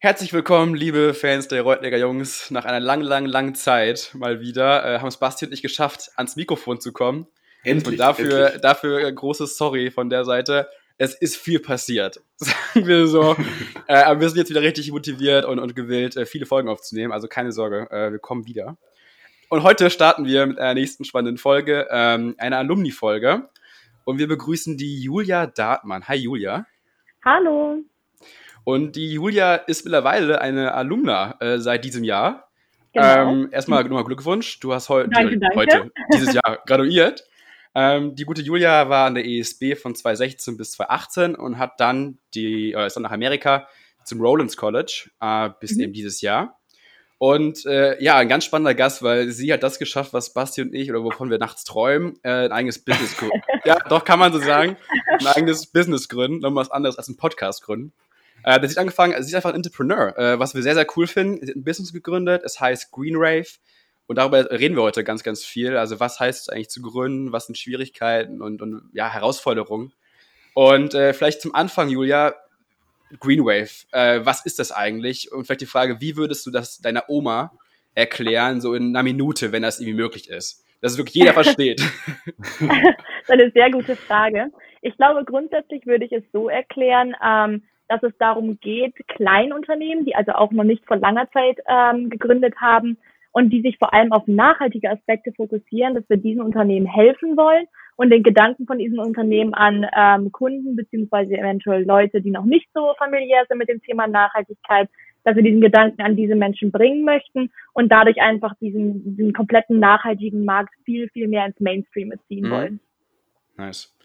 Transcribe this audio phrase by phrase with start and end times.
[0.00, 2.52] Herzlich willkommen, liebe Fans der Reutlinger Jungs.
[2.52, 6.12] Nach einer lang, lang, langen Zeit mal wieder äh, haben es Basti und ich geschafft,
[6.14, 7.26] ans Mikrofon zu kommen.
[7.64, 7.94] Endlich.
[7.94, 8.62] Und dafür, endlich.
[8.62, 10.68] dafür äh, großes Sorry von der Seite.
[10.98, 13.34] Es ist viel passiert, sagen wir so.
[13.88, 17.12] äh, aber wir sind jetzt wieder richtig motiviert und, und gewillt, äh, viele Folgen aufzunehmen.
[17.12, 18.76] Also keine Sorge, äh, wir kommen wieder.
[19.48, 23.48] Und heute starten wir mit einer nächsten spannenden Folge, ähm, einer Alumni-Folge.
[24.04, 26.06] Und wir begrüßen die Julia Dartmann.
[26.06, 26.66] Hi Julia.
[27.24, 27.82] Hallo.
[28.68, 32.50] Und die Julia ist mittlerweile eine Alumna äh, seit diesem Jahr.
[32.92, 33.32] Genau.
[33.32, 34.60] Ähm, erstmal nochmal Glückwunsch.
[34.60, 35.56] Du hast heute, Danke, danke.
[35.56, 37.24] heute dieses Jahr graduiert.
[37.74, 42.18] Ähm, die gute Julia war an der ESB von 2016 bis 2018 und hat dann
[42.34, 43.66] die, äh, ist dann nach Amerika
[44.04, 45.80] zum Rollins College äh, bis Mhm.
[45.84, 46.58] eben dieses Jahr.
[47.16, 50.74] Und äh, ja, ein ganz spannender Gast, weil sie hat das geschafft, was Basti und
[50.74, 53.40] ich oder wovon wir nachts träumen, äh, ein eigenes Business gründen.
[53.64, 54.76] ja, doch kann man so sagen,
[55.20, 57.94] ein eigenes Business gründen, noch was anderes als ein Podcast gründen.
[58.44, 60.86] Äh, sie hat angefangen, also sie ist einfach ein Entrepreneur, äh, was wir sehr, sehr
[60.96, 61.44] cool finden.
[61.44, 63.48] Sie hat ein Business gegründet, es heißt Green Rave.
[64.06, 65.76] Und darüber reden wir heute ganz, ganz viel.
[65.76, 67.32] Also, was heißt es eigentlich zu gründen?
[67.32, 69.92] Was sind Schwierigkeiten und, und ja, Herausforderungen?
[70.54, 72.34] Und äh, vielleicht zum Anfang, Julia,
[73.20, 75.30] Green Wave, äh, was ist das eigentlich?
[75.30, 77.52] Und vielleicht die Frage, wie würdest du das deiner Oma
[77.94, 80.64] erklären, so in einer Minute, wenn das irgendwie möglich ist?
[80.80, 81.80] Dass es wirklich jeder versteht.
[81.80, 84.50] Das ist eine sehr gute Frage.
[84.80, 90.14] Ich glaube, grundsätzlich würde ich es so erklären, ähm, dass es darum geht, Kleinunternehmen, die
[90.14, 92.98] also auch noch nicht vor langer Zeit ähm, gegründet haben
[93.32, 97.66] und die sich vor allem auf nachhaltige Aspekte fokussieren, dass wir diesen Unternehmen helfen wollen
[97.96, 102.68] und den Gedanken von diesen Unternehmen an ähm, Kunden beziehungsweise eventuell Leute, die noch nicht
[102.74, 104.88] so familiär sind mit dem Thema Nachhaltigkeit,
[105.24, 109.78] dass wir diesen Gedanken an diese Menschen bringen möchten und dadurch einfach diesen, diesen kompletten
[109.78, 112.50] nachhaltigen Markt viel, viel mehr ins Mainstream ziehen Mhm.
[112.50, 112.80] wollen.
[113.56, 113.97] Nice.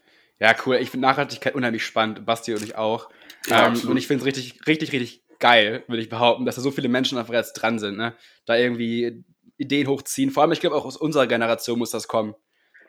[0.44, 0.75] Ja, cool.
[0.75, 2.25] Ich finde Nachhaltigkeit unheimlich spannend.
[2.25, 3.08] Basti und ich auch.
[3.47, 6.61] Ja, ähm, und ich finde es richtig, richtig, richtig geil, würde ich behaupten, dass da
[6.61, 8.13] so viele Menschen einfach jetzt dran sind, ne?
[8.45, 9.23] Da irgendwie
[9.55, 10.31] Ideen hochziehen.
[10.31, 12.35] Vor allem, ich glaube, auch aus unserer Generation muss das kommen.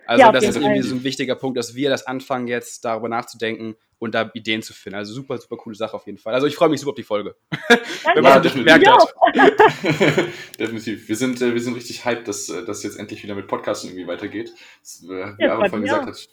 [0.07, 3.09] Also, Ja, das ist irgendwie so ein wichtiger Punkt, dass wir das anfangen, jetzt darüber
[3.09, 4.97] nachzudenken und da Ideen zu finden.
[4.99, 6.35] Also, super, super coole Sache auf jeden Fall.
[6.35, 7.37] Also, ich freue mich super auf die Folge.
[7.69, 8.83] Wenn man Ja, das definitiv.
[8.83, 10.25] gemerkt hat.
[10.59, 11.09] Definitiv.
[11.09, 13.91] Wir sind, äh, wir sind richtig hyped, dass äh, das jetzt endlich wieder mit Podcasten
[13.91, 14.51] irgendwie weitergeht.
[14.51, 16.29] Äh, wie Ja, Aaron vorhin gesagt hat,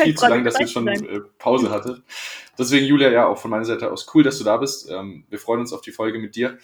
[0.00, 2.02] viel zu lang, dass ihr dabei schon Pause hattet.
[2.58, 4.90] Deswegen, Julia, ja, auch von meiner Seite aus cool, dass du da bist.
[4.90, 6.58] Ähm, wir freuen uns auf die Folge mit dir.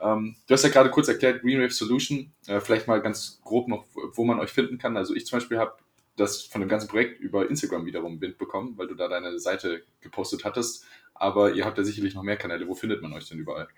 [0.00, 2.32] Ähm, du hast ja gerade kurz erklärt, Green Wave Solution.
[2.46, 4.96] Äh, vielleicht mal ganz grob noch, wo man euch finden kann.
[4.96, 5.74] Also ich zum Beispiel habe
[6.16, 9.82] das von dem ganzen Projekt über Instagram wiederum Wind bekommen, weil du da deine Seite
[10.00, 10.86] gepostet hattest.
[11.14, 12.68] Aber ihr habt ja sicherlich noch mehr Kanäle.
[12.68, 13.68] Wo findet man euch denn überall?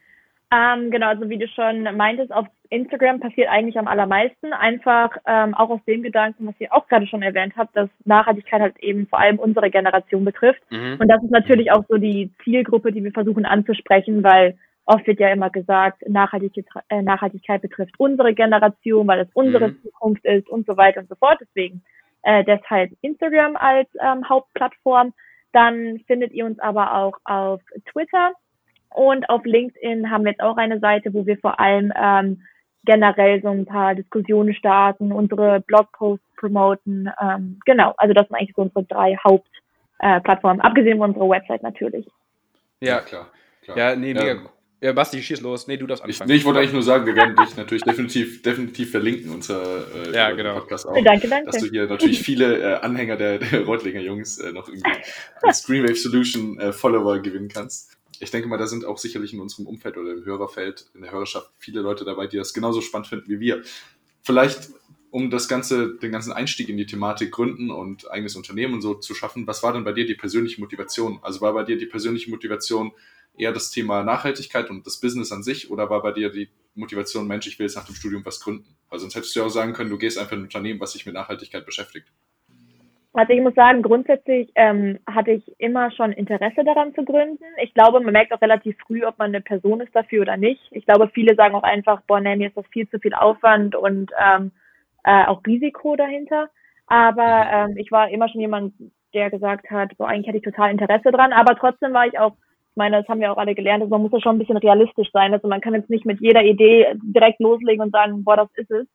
[0.52, 4.52] Ähm, genau, also wie du schon meintest, auf Instagram passiert eigentlich am allermeisten.
[4.52, 8.60] Einfach ähm, auch aus dem Gedanken, was ihr auch gerade schon erwähnt habt, dass Nachhaltigkeit
[8.60, 10.62] halt eben vor allem unsere Generation betrifft.
[10.70, 10.98] Mhm.
[11.00, 15.18] Und das ist natürlich auch so die Zielgruppe, die wir versuchen anzusprechen, weil oft wird
[15.18, 19.82] ja immer gesagt, Nachhaltigkeit, äh, Nachhaltigkeit betrifft unsere Generation, weil es unsere Mhm.
[19.82, 21.38] Zukunft ist und so weiter und so fort.
[21.40, 21.82] Deswegen
[22.26, 25.14] äh, deshalb Instagram als ähm, Hauptplattform.
[25.52, 28.32] Dann findet ihr uns aber auch auf Twitter
[28.90, 32.42] und auf LinkedIn haben wir jetzt auch eine Seite, wo wir vor allem ähm,
[32.84, 37.08] generell so ein paar Diskussionen starten, unsere Blogposts promoten.
[37.20, 41.62] Ähm, genau, also das sind eigentlich so unsere drei Hauptplattformen, äh, abgesehen von unserer Website
[41.62, 42.06] natürlich.
[42.80, 43.28] Ja, klar.
[43.62, 43.78] klar.
[43.78, 44.50] ja, nee, mega Ähm, cool.
[44.80, 45.66] Ja, Basti, schieß los.
[45.66, 46.28] Nee, du darfst Ich, anfangen.
[46.28, 50.14] nee, ich wollte eigentlich nur sagen, wir werden dich natürlich definitiv, definitiv verlinken, unser äh,
[50.14, 50.54] Ja, genau.
[50.54, 50.94] Podcast auch.
[51.02, 51.50] Danke, danke.
[51.50, 54.90] Dass du hier natürlich viele äh, Anhänger der, der Reutlinger Jungs äh, noch irgendwie
[55.42, 57.96] als Green Wave Solution äh, Follower gewinnen kannst.
[58.20, 61.10] Ich denke mal, da sind auch sicherlich in unserem Umfeld oder im Hörerfeld, in der
[61.10, 63.62] Hörerschaft viele Leute dabei, die das genauso spannend finden wie wir.
[64.22, 64.68] Vielleicht,
[65.10, 68.94] um das ganze, den ganzen Einstieg in die Thematik Gründen und eigenes Unternehmen und so
[68.94, 71.18] zu schaffen, was war denn bei dir die persönliche Motivation?
[71.22, 72.92] Also war bei dir die persönliche Motivation
[73.38, 77.26] eher das Thema Nachhaltigkeit und das Business an sich oder war bei dir die Motivation,
[77.26, 78.76] Mensch, ich will jetzt nach dem Studium was gründen?
[78.90, 80.92] Weil sonst hättest du ja auch sagen können, du gehst einfach in ein Unternehmen, was
[80.92, 82.08] sich mit Nachhaltigkeit beschäftigt.
[83.16, 87.44] Also ich muss sagen, grundsätzlich ähm, hatte ich immer schon Interesse daran zu gründen.
[87.62, 90.60] Ich glaube, man merkt auch relativ früh, ob man eine Person ist dafür oder nicht.
[90.70, 93.74] Ich glaube, viele sagen auch einfach, boah, nee, mir ist das viel zu viel Aufwand
[93.74, 94.52] und ähm,
[95.04, 96.50] äh, auch Risiko dahinter.
[96.88, 98.74] Aber ähm, ich war immer schon jemand,
[99.14, 101.32] der gesagt hat, boah, eigentlich hätte ich total Interesse dran.
[101.32, 102.36] Aber trotzdem war ich auch,
[102.76, 104.58] ich meine, das haben wir auch alle gelernt, also man muss ja schon ein bisschen
[104.58, 105.32] realistisch sein.
[105.32, 108.70] Also man kann jetzt nicht mit jeder Idee direkt loslegen und sagen, boah, das ist
[108.70, 108.86] es.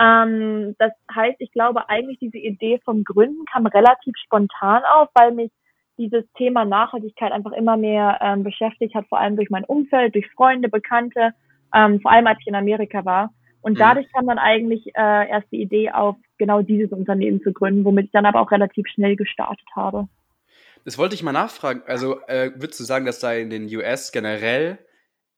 [0.00, 5.30] Ähm, das heißt, ich glaube eigentlich diese Idee vom Gründen kam relativ spontan auf, weil
[5.30, 5.52] mich
[5.96, 10.28] dieses Thema Nachhaltigkeit einfach immer mehr ähm, beschäftigt hat, vor allem durch mein Umfeld, durch
[10.32, 11.30] Freunde, Bekannte,
[11.72, 13.30] ähm, vor allem als ich in Amerika war.
[13.62, 13.78] Und Mhm.
[13.78, 18.06] dadurch kam dann eigentlich äh, erst die Idee auf, genau dieses Unternehmen zu gründen, womit
[18.06, 20.08] ich dann aber auch relativ schnell gestartet habe.
[20.84, 21.82] Das wollte ich mal nachfragen.
[21.86, 24.78] Also, äh, würdest du sagen, dass da in den US generell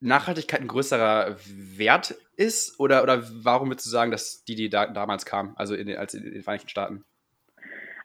[0.01, 1.37] Nachhaltigkeit ein größerer
[1.77, 2.79] Wert ist?
[2.81, 5.97] Oder, oder warum würdest du sagen, dass die, die da, damals kamen, also in den,
[5.97, 7.05] als in den Vereinigten Staaten?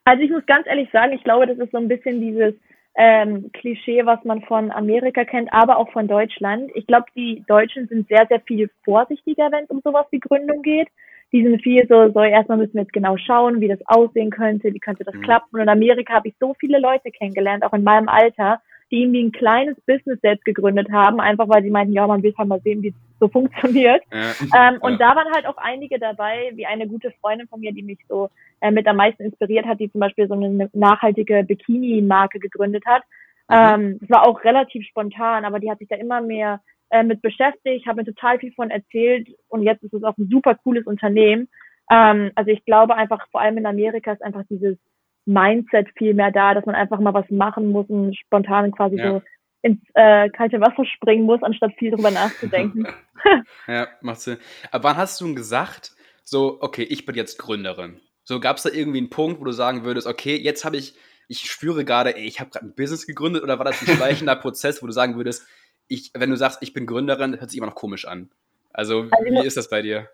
[0.05, 2.53] Also ich muss ganz ehrlich sagen, ich glaube, das ist so ein bisschen dieses
[2.95, 6.71] ähm, Klischee, was man von Amerika kennt, aber auch von Deutschland.
[6.75, 10.61] Ich glaube, die Deutschen sind sehr, sehr viel vorsichtiger, wenn es um sowas wie Gründung
[10.61, 10.87] geht.
[11.31, 14.73] Die sind viel so, so erstmal müssen wir jetzt genau schauen, wie das aussehen könnte,
[14.73, 15.21] wie könnte das mhm.
[15.21, 15.55] klappen.
[15.55, 19.23] Und in Amerika habe ich so viele Leute kennengelernt, auch in meinem Alter, die irgendwie
[19.23, 22.61] ein kleines Business selbst gegründet haben, einfach weil sie meinten, ja, man will halt mal
[22.61, 24.01] sehen, wie es so funktioniert.
[24.11, 24.69] Ja.
[24.69, 24.97] Ähm, und ja.
[24.97, 28.29] da waren halt auch einige dabei, wie eine gute Freundin von mir, die mich so
[28.61, 33.03] äh, mit am meisten inspiriert hat, die zum Beispiel so eine nachhaltige Bikini-Marke gegründet hat.
[33.49, 33.55] Mhm.
[33.55, 37.21] Ähm, das war auch relativ spontan, aber die hat sich da immer mehr äh, mit
[37.21, 40.85] beschäftigt, habe mir total viel von erzählt und jetzt ist es auch ein super cooles
[40.85, 41.49] Unternehmen.
[41.89, 44.77] Ähm, also ich glaube einfach, vor allem in Amerika ist einfach dieses
[45.25, 49.11] Mindset viel mehr da, dass man einfach mal was machen muss und spontan quasi ja.
[49.11, 49.21] so
[49.61, 52.87] ins äh, kalte Wasser springen muss, anstatt viel drüber nachzudenken.
[53.67, 54.37] ja, macht Sinn.
[54.71, 57.99] Aber wann hast du denn gesagt, so, okay, ich bin jetzt Gründerin?
[58.23, 60.95] So, gab es da irgendwie einen Punkt, wo du sagen würdest, okay, jetzt habe ich,
[61.27, 64.35] ich spüre gerade, ey, ich habe gerade ein Business gegründet oder war das ein schleichender
[64.41, 65.47] Prozess, wo du sagen würdest,
[65.87, 68.29] ich, wenn du sagst, ich bin Gründerin, hört sich immer noch komisch an.
[68.73, 70.09] Also, also wie ist das bei dir?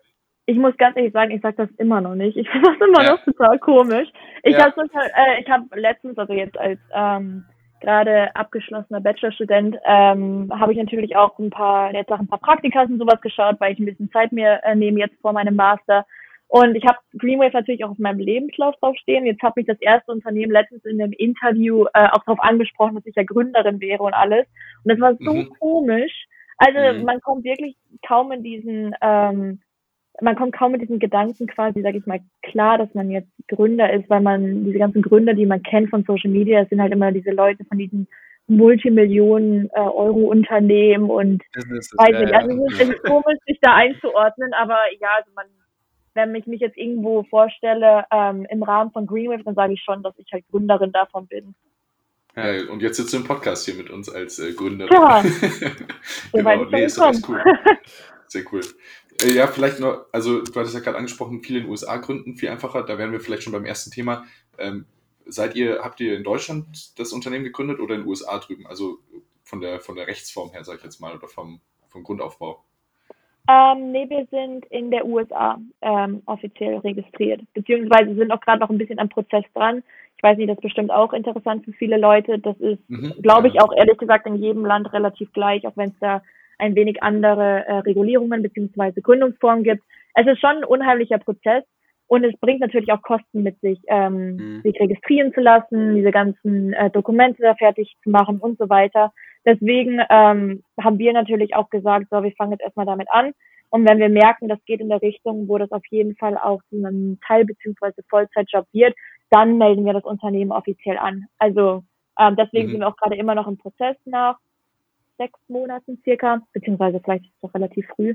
[0.46, 2.36] ich muss ganz ehrlich sagen, ich sage das immer noch nicht.
[2.36, 3.12] Ich finde das immer ja.
[3.12, 4.08] noch total komisch.
[4.42, 4.64] Ich ja.
[4.64, 7.44] habe äh, ich habe letztens, also jetzt als ähm,
[7.80, 12.88] gerade abgeschlossener Bachelorstudent, ähm, habe ich natürlich auch ein paar jetzt auch ein paar Praktikas
[12.88, 16.06] und sowas geschaut, weil ich ein bisschen Zeit mir äh, nehme jetzt vor meinem Master.
[16.54, 19.26] Und ich habe Greenwave natürlich auch auf meinem Lebenslauf draufstehen.
[19.26, 23.06] Jetzt hat mich das erste Unternehmen letztens in einem Interview äh, auch darauf angesprochen, dass
[23.06, 24.46] ich ja Gründerin wäre und alles.
[24.84, 25.50] Und das war so mhm.
[25.58, 26.12] komisch.
[26.58, 27.06] Also mhm.
[27.06, 27.74] man kommt wirklich
[28.06, 29.62] kaum in diesen ähm,
[30.20, 33.92] man kommt kaum mit diesen Gedanken quasi, sage ich mal, klar, dass man jetzt Gründer
[33.92, 37.10] ist, weil man diese ganzen Gründer, die man kennt von Social Media, sind halt immer
[37.10, 38.06] diese Leute von diesen
[38.46, 44.52] Multimillionen äh, Euro Unternehmen und Businesses, weiß nicht, also es ist komisch, sich da einzuordnen,
[44.52, 45.46] aber ja, also man,
[46.14, 50.02] wenn ich mich jetzt irgendwo vorstelle ähm, im Rahmen von Greenwave, dann sage ich schon,
[50.02, 51.54] dass ich halt Gründerin davon bin.
[52.36, 54.92] Ja, und jetzt sitzt du im Podcast hier mit uns als äh, Gründerin.
[54.92, 55.22] Ja,
[56.32, 57.42] genau, nee, ist doch cool.
[58.26, 58.62] Sehr cool.
[59.22, 62.36] Äh, ja, vielleicht nur, also du hattest ja gerade angesprochen, viele in den USA gründen,
[62.36, 62.82] viel einfacher.
[62.82, 64.24] Da wären wir vielleicht schon beim ersten Thema.
[64.58, 64.86] Ähm,
[65.26, 68.66] seid ihr, habt ihr in Deutschland das Unternehmen gegründet oder in den USA drüben?
[68.66, 68.98] Also
[69.44, 72.64] von der, von der Rechtsform her, sag ich jetzt mal, oder vom, vom Grundaufbau?
[73.48, 78.70] Ähm, nee, wir sind in der USA ähm, offiziell registriert, beziehungsweise sind auch gerade noch
[78.70, 79.82] ein bisschen am Prozess dran.
[80.16, 82.38] Ich weiß nicht, das ist bestimmt auch interessant für viele Leute.
[82.38, 85.90] Das ist, mhm, glaube ich, auch ehrlich gesagt in jedem Land relativ gleich, auch wenn
[85.90, 86.22] es da
[86.58, 89.82] ein wenig andere äh, Regulierungen beziehungsweise Gründungsformen gibt.
[90.14, 91.64] Es ist schon ein unheimlicher Prozess
[92.06, 94.62] und es bringt natürlich auch Kosten mit sich, ähm, mhm.
[94.62, 99.12] sich registrieren zu lassen, diese ganzen äh, Dokumente da fertig zu machen und so weiter.
[99.44, 103.32] Deswegen ähm, haben wir natürlich auch gesagt, so, wir fangen jetzt erstmal damit an.
[103.70, 106.62] Und wenn wir merken, das geht in der Richtung, wo das auf jeden Fall auch
[106.70, 108.94] zu einem Teil- beziehungsweise Vollzeitjob wird,
[109.30, 111.26] dann melden wir das Unternehmen offiziell an.
[111.38, 111.82] Also
[112.18, 112.70] ähm, deswegen mhm.
[112.72, 114.38] sind wir auch gerade immer noch im Prozess nach
[115.18, 118.14] sechs Monaten circa, beziehungsweise vielleicht ist es noch relativ früh.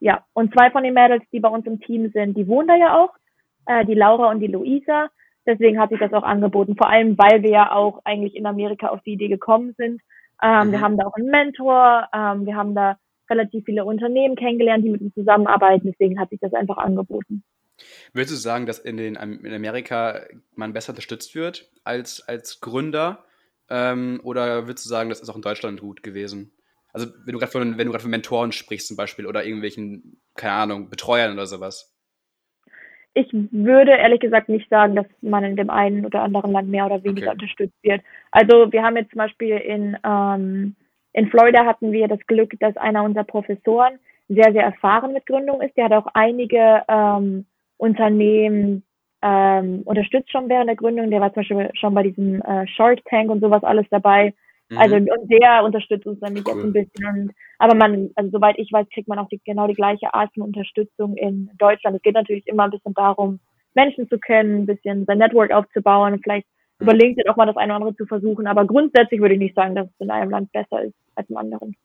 [0.00, 2.76] Ja, und zwei von den Mädels, die bei uns im Team sind, die wohnen da
[2.76, 3.14] ja auch,
[3.66, 5.08] äh, die Laura und die Luisa.
[5.46, 8.88] Deswegen hat sich das auch angeboten, vor allem weil wir ja auch eigentlich in Amerika
[8.88, 10.00] auf die Idee gekommen sind.
[10.42, 10.72] Ähm, mhm.
[10.72, 12.98] Wir haben da auch einen Mentor, ähm, wir haben da
[13.30, 15.88] relativ viele Unternehmen kennengelernt, die mit uns zusammenarbeiten.
[15.90, 17.42] Deswegen hat sich das einfach angeboten.
[18.12, 20.22] Würdest du sagen, dass in, den, in Amerika
[20.54, 23.24] man besser unterstützt wird als, als Gründer?
[23.68, 26.52] Ähm, oder würdest du sagen, das ist auch in Deutschland gut gewesen?
[26.92, 30.22] Also wenn du gerade von, wenn du gerade von Mentoren sprichst zum Beispiel oder irgendwelchen,
[30.34, 31.95] keine Ahnung, Betreuern oder sowas.
[33.18, 36.84] Ich würde ehrlich gesagt nicht sagen, dass man in dem einen oder anderen Land mehr
[36.84, 37.36] oder weniger okay.
[37.36, 38.02] unterstützt wird.
[38.30, 40.76] Also wir haben jetzt zum Beispiel in, ähm,
[41.14, 45.62] in Florida hatten wir das Glück, dass einer unserer Professoren sehr, sehr erfahren mit Gründung
[45.62, 45.74] ist.
[45.78, 47.46] Der hat auch einige ähm,
[47.78, 48.82] Unternehmen
[49.22, 51.10] ähm, unterstützt schon während der Gründung.
[51.10, 54.34] Der war zum Beispiel schon bei diesem äh, Shark Tank und sowas alles dabei.
[54.68, 54.78] Mhm.
[54.78, 56.54] Also und der unterstützt uns nämlich cool.
[56.54, 57.06] jetzt ein bisschen.
[57.06, 60.30] Und, aber man, also soweit ich weiß, kriegt man auch die, genau die gleiche Art
[60.34, 61.96] von Unterstützung in Deutschland.
[61.96, 63.40] Es geht natürlich immer ein bisschen darum,
[63.74, 66.46] Menschen zu kennen, ein bisschen sein Network aufzubauen, vielleicht
[66.78, 66.84] mhm.
[66.84, 68.46] über LinkedIn auch mal das eine oder andere zu versuchen.
[68.46, 71.36] Aber grundsätzlich würde ich nicht sagen, dass es in einem Land besser ist als im
[71.36, 71.76] anderen.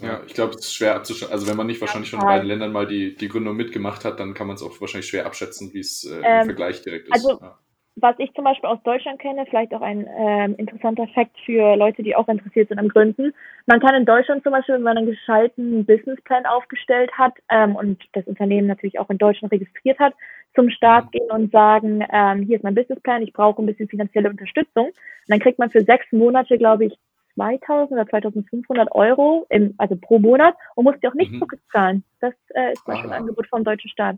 [0.00, 1.32] Ja, ich glaube, es ist schwer abzuschätzen.
[1.32, 4.20] Also wenn man nicht wahrscheinlich schon in beiden Ländern mal die, die Gründung mitgemacht hat,
[4.20, 7.08] dann kann man es auch wahrscheinlich schwer abschätzen, wie es äh, im ähm, Vergleich direkt
[7.08, 7.12] ist.
[7.12, 7.58] Also, ja.
[8.00, 12.02] Was ich zum Beispiel aus Deutschland kenne, vielleicht auch ein ähm, interessanter Fakt für Leute,
[12.02, 13.32] die auch interessiert sind am Gründen.
[13.66, 18.02] Man kann in Deutschland zum Beispiel, wenn man einen gescheiten Businessplan aufgestellt hat ähm, und
[18.12, 20.14] das Unternehmen natürlich auch in Deutschland registriert hat,
[20.54, 21.10] zum Start mhm.
[21.10, 24.86] gehen und sagen, ähm, hier ist mein Businessplan, ich brauche ein bisschen finanzielle Unterstützung.
[24.86, 24.94] Und
[25.28, 26.98] dann kriegt man für sechs Monate, glaube ich,
[27.34, 31.38] 2000 oder 2500 Euro, im, also pro Monat und musst dir auch nicht mhm.
[31.38, 32.04] zurückzahlen.
[32.20, 34.16] Das äh, ist zum Beispiel ein Angebot vom deutschen Staat.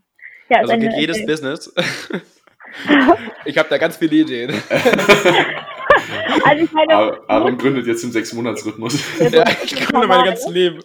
[0.49, 1.72] Ja, also geht jedes eine, Business.
[3.44, 4.50] ich habe da ganz viele Ideen.
[6.44, 9.20] also ich meine, Aaron gründet jetzt im Sechs-Monats-Rhythmus.
[9.30, 10.80] Ja, ich gründe mein ganzes Leben.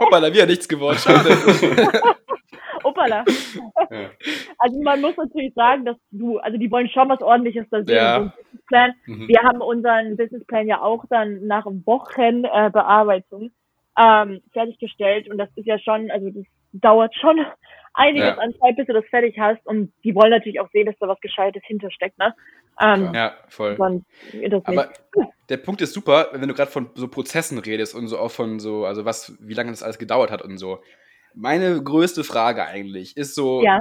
[0.00, 0.98] Hoppala, wieder nichts geworden.
[0.98, 1.30] Schade.
[2.84, 3.24] Hoppala.
[3.90, 4.10] Ja.
[4.58, 7.94] Also man muss natürlich sagen, dass du, also die wollen schon was ordentliches da sehen.
[7.94, 8.18] Ja.
[8.18, 8.94] Businessplan.
[9.06, 9.28] Mhm.
[9.28, 13.50] Wir haben unseren Businessplan ja auch dann nach Wochen äh, Bearbeitung
[13.98, 17.44] ähm, fertiggestellt und das ist ja schon, also das dauert schon
[17.94, 18.38] einiges ja.
[18.38, 21.08] an Zeit, bis du das fertig hast und die wollen natürlich auch sehen, dass da
[21.08, 22.34] was Gescheites hintersteckt, ne?
[22.80, 23.76] Ähm, ja, voll.
[24.64, 24.92] Aber
[25.48, 28.60] der Punkt ist super, wenn du gerade von so Prozessen redest und so auch von
[28.60, 30.80] so, also was, wie lange das alles gedauert hat und so.
[31.34, 33.80] Meine größte Frage eigentlich ist so, ja.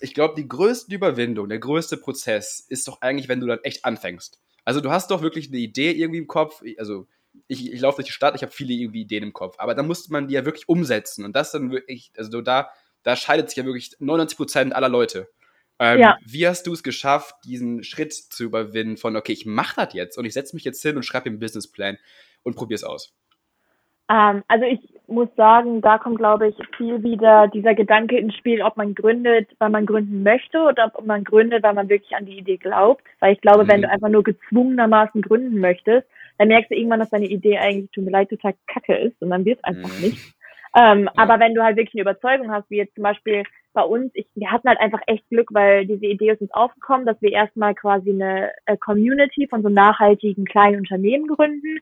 [0.00, 3.84] ich glaube, die größte Überwindung, der größte Prozess ist doch eigentlich, wenn du dann echt
[3.84, 4.40] anfängst.
[4.64, 7.06] Also du hast doch wirklich eine Idee irgendwie im Kopf, also
[7.48, 9.82] ich, ich laufe durch die Stadt, ich habe viele irgendwie Ideen im Kopf, aber da
[9.82, 12.70] musste man die ja wirklich umsetzen und das dann wirklich, also da,
[13.02, 15.28] da scheidet sich ja wirklich 99% aller Leute.
[15.80, 16.16] Ähm, ja.
[16.24, 20.18] Wie hast du es geschafft, diesen Schritt zu überwinden von, okay, ich mache das jetzt
[20.18, 21.98] und ich setze mich jetzt hin und schreibe einen Businessplan
[22.42, 23.14] und probiere es aus?
[24.10, 28.62] Ähm, also ich muss sagen, da kommt, glaube ich, viel wieder dieser Gedanke ins Spiel,
[28.62, 32.26] ob man gründet, weil man gründen möchte oder ob man gründet, weil man wirklich an
[32.26, 33.04] die Idee glaubt.
[33.20, 33.68] Weil ich glaube, mhm.
[33.68, 36.06] wenn du einfach nur gezwungenermaßen gründen möchtest,
[36.38, 39.30] dann merkst du irgendwann, dass deine Idee eigentlich, tut mir leid, total kacke ist und
[39.30, 40.04] dann wird es einfach mhm.
[40.04, 40.34] nicht.
[40.76, 41.12] Ähm, ja.
[41.16, 43.42] Aber wenn du halt wirklich eine Überzeugung hast, wie jetzt zum Beispiel
[43.72, 47.06] bei uns, ich, wir hatten halt einfach echt Glück, weil diese Idee ist uns aufgekommen,
[47.06, 51.80] dass wir erstmal quasi eine äh, Community von so nachhaltigen kleinen Unternehmen gründen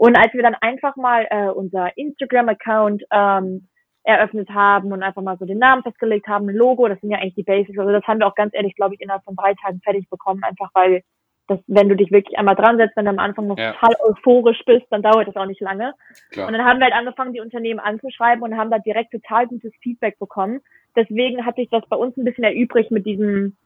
[0.00, 3.68] und als wir dann einfach mal äh, unser Instagram-Account ähm,
[4.02, 7.18] eröffnet haben und einfach mal so den Namen festgelegt haben, ein Logo, das sind ja
[7.18, 7.78] eigentlich die Basics.
[7.78, 10.42] Also das haben wir auch ganz ehrlich, glaube ich, innerhalb von drei Tagen fertig bekommen,
[10.42, 11.02] einfach weil
[11.50, 13.72] das, wenn du dich wirklich einmal dran setzt, wenn du am Anfang noch ja.
[13.72, 15.94] total euphorisch bist, dann dauert das auch nicht lange.
[16.30, 16.46] Klar.
[16.46, 19.72] Und dann haben wir halt angefangen, die Unternehmen anzuschreiben und haben da direkt total gutes
[19.82, 20.60] Feedback bekommen.
[20.96, 23.56] Deswegen hat sich das bei uns ein bisschen erübrigt mit diesem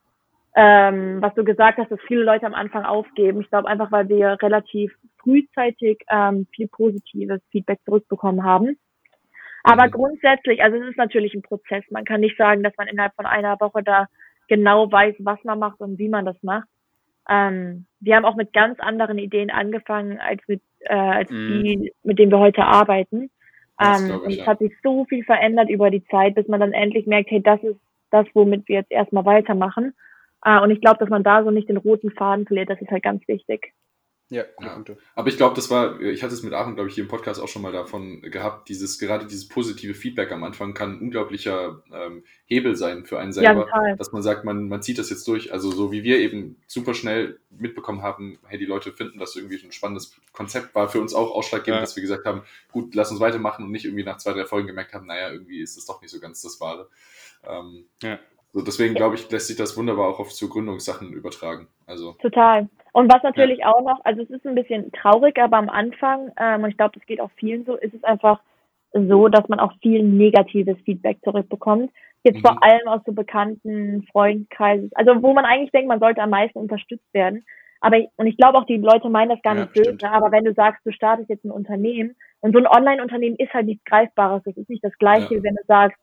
[0.56, 3.40] ähm, was du gesagt hast, dass viele Leute am Anfang aufgeben.
[3.40, 8.78] Ich glaube einfach, weil wir relativ frühzeitig ähm, viel positives Feedback zurückbekommen haben.
[9.64, 9.90] Aber mhm.
[9.90, 11.82] grundsätzlich, also es ist natürlich ein Prozess.
[11.90, 14.06] Man kann nicht sagen, dass man innerhalb von einer Woche da
[14.46, 16.68] genau weiß, was man macht und wie man das macht.
[17.28, 21.62] Ähm, wir haben auch mit ganz anderen Ideen angefangen, als mit äh, als mhm.
[21.64, 23.30] die, mit denen wir heute arbeiten.
[23.80, 27.06] Ähm, und es hat sich so viel verändert über die Zeit, bis man dann endlich
[27.06, 29.94] merkt, hey, das ist das, womit wir jetzt erstmal weitermachen.
[30.40, 32.90] Ah, und ich glaube, dass man da so nicht den roten Faden verliert, das ist
[32.90, 33.72] halt ganz wichtig.
[34.30, 34.82] Ja, ja.
[35.14, 37.40] aber ich glaube, das war, ich hatte es mit Aaron, glaube ich, hier im Podcast
[37.40, 41.82] auch schon mal davon gehabt, dieses, gerade dieses positive Feedback am Anfang kann ein unglaublicher
[41.92, 45.28] ähm, Hebel sein für einen selber, ja, dass man sagt, man, man zieht das jetzt
[45.28, 45.52] durch.
[45.52, 49.62] Also so wie wir eben super schnell mitbekommen haben, hey, die Leute finden das irgendwie
[49.62, 51.80] ein spannendes Konzept, war für uns auch ausschlaggebend, ja.
[51.82, 54.68] dass wir gesagt haben, gut, lass uns weitermachen und nicht irgendwie nach zwei, drei Folgen
[54.68, 56.88] gemerkt haben, naja, irgendwie ist das doch nicht so ganz das Wahre.
[57.46, 58.18] Ähm, ja.
[58.54, 61.66] So, deswegen glaube ich, lässt sich das wunderbar auch auf zu Gründungssachen übertragen.
[61.86, 62.12] Also.
[62.22, 62.68] Total.
[62.92, 63.72] Und was natürlich ja.
[63.74, 66.92] auch noch, also es ist ein bisschen traurig, aber am Anfang, ähm, und ich glaube,
[66.96, 68.40] das geht auch vielen so, ist es einfach
[68.92, 71.90] so, dass man auch viel negatives Feedback zurückbekommt.
[72.22, 72.42] Jetzt mhm.
[72.42, 76.58] vor allem aus so bekannten Freundkreisen, also wo man eigentlich denkt, man sollte am meisten
[76.60, 77.44] unterstützt werden.
[77.80, 80.30] Aber ich, und ich glaube auch, die Leute meinen das gar ja, nicht böse, aber
[80.30, 83.84] wenn du sagst, du startest jetzt ein Unternehmen und so ein Online-Unternehmen ist halt nichts
[83.84, 85.42] Greifbares, das ist nicht das gleiche, ja.
[85.42, 85.98] wenn du sagst,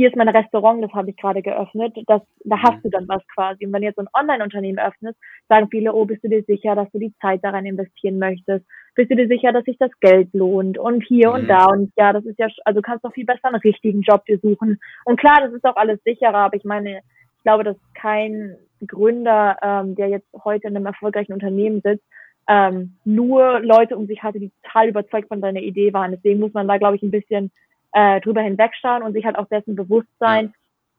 [0.00, 2.82] hier ist mein Restaurant, das habe ich gerade geöffnet, das, da hast mhm.
[2.84, 3.66] du dann was quasi.
[3.66, 6.74] Und wenn du jetzt so ein Online-Unternehmen öffnest, sagen viele, oh, bist du dir sicher,
[6.74, 8.64] dass du die Zeit daran investieren möchtest?
[8.94, 10.78] Bist du dir sicher, dass sich das Geld lohnt?
[10.78, 11.34] Und hier mhm.
[11.34, 11.66] und da.
[11.66, 14.38] Und ja, das ist ja, also du kannst doch viel besser einen richtigen Job dir
[14.38, 14.80] suchen.
[15.04, 17.00] Und klar, das ist auch alles sicherer, aber ich meine,
[17.36, 22.06] ich glaube, dass kein Gründer, ähm, der jetzt heute in einem erfolgreichen Unternehmen sitzt,
[22.48, 26.12] ähm, nur Leute um sich hatte, die total überzeugt von seiner Idee waren.
[26.12, 27.50] Deswegen muss man da, glaube ich, ein bisschen
[27.92, 30.54] äh, drüber hinwegschauen und sich halt auch dessen bewusst sein,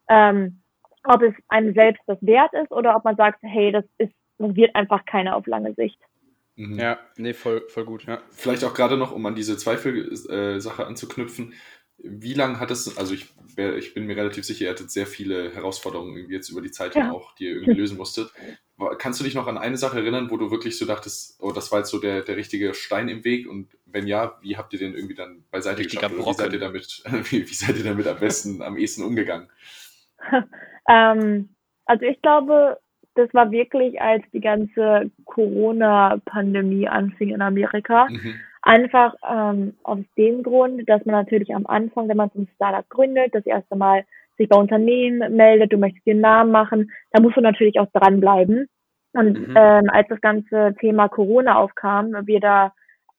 [0.10, 0.30] ja.
[0.30, 0.62] ähm,
[1.04, 4.56] ob es einem selbst das wert ist oder ob man sagt, hey, das ist, das
[4.56, 6.00] wird einfach keiner auf lange Sicht.
[6.56, 6.80] Mhm.
[6.80, 8.22] Ja, nee, voll, voll gut, ja.
[8.30, 11.54] Vielleicht auch gerade noch, um an diese Zweifel-Sache äh, anzuknüpfen,
[12.04, 15.54] wie lange hat es, also ich, ich bin mir relativ sicher, ihr hattet sehr viele
[15.54, 17.12] Herausforderungen irgendwie jetzt über die Zeit ja.
[17.12, 18.32] auch, die ihr irgendwie lösen musstet.
[18.98, 21.72] Kannst du dich noch an eine Sache erinnern, wo du wirklich so dachtest, oh, das
[21.72, 23.48] war jetzt so der, der richtige Stein im Weg?
[23.48, 26.28] Und wenn ja, wie habt ihr den irgendwie dann beiseite Richtiger geschafft?
[26.28, 29.50] Wie seid ihr damit, wie, wie, seid ihr damit am besten, am ehesten umgegangen?
[30.90, 31.50] ähm,
[31.86, 32.80] also ich glaube,
[33.14, 38.08] das war wirklich, als die ganze Corona-Pandemie anfing in Amerika.
[38.10, 38.36] Mhm.
[38.64, 42.88] Einfach ähm, aus dem Grund, dass man natürlich am Anfang, wenn man so ein Startup
[42.90, 44.06] gründet, das erste Mal
[44.38, 47.88] sich bei Unternehmen meldet, du möchtest dir einen Namen machen, da musst du natürlich auch
[47.94, 48.68] dranbleiben.
[49.14, 49.56] Und mhm.
[49.58, 52.72] ähm, als das ganze Thema Corona aufkam, wir da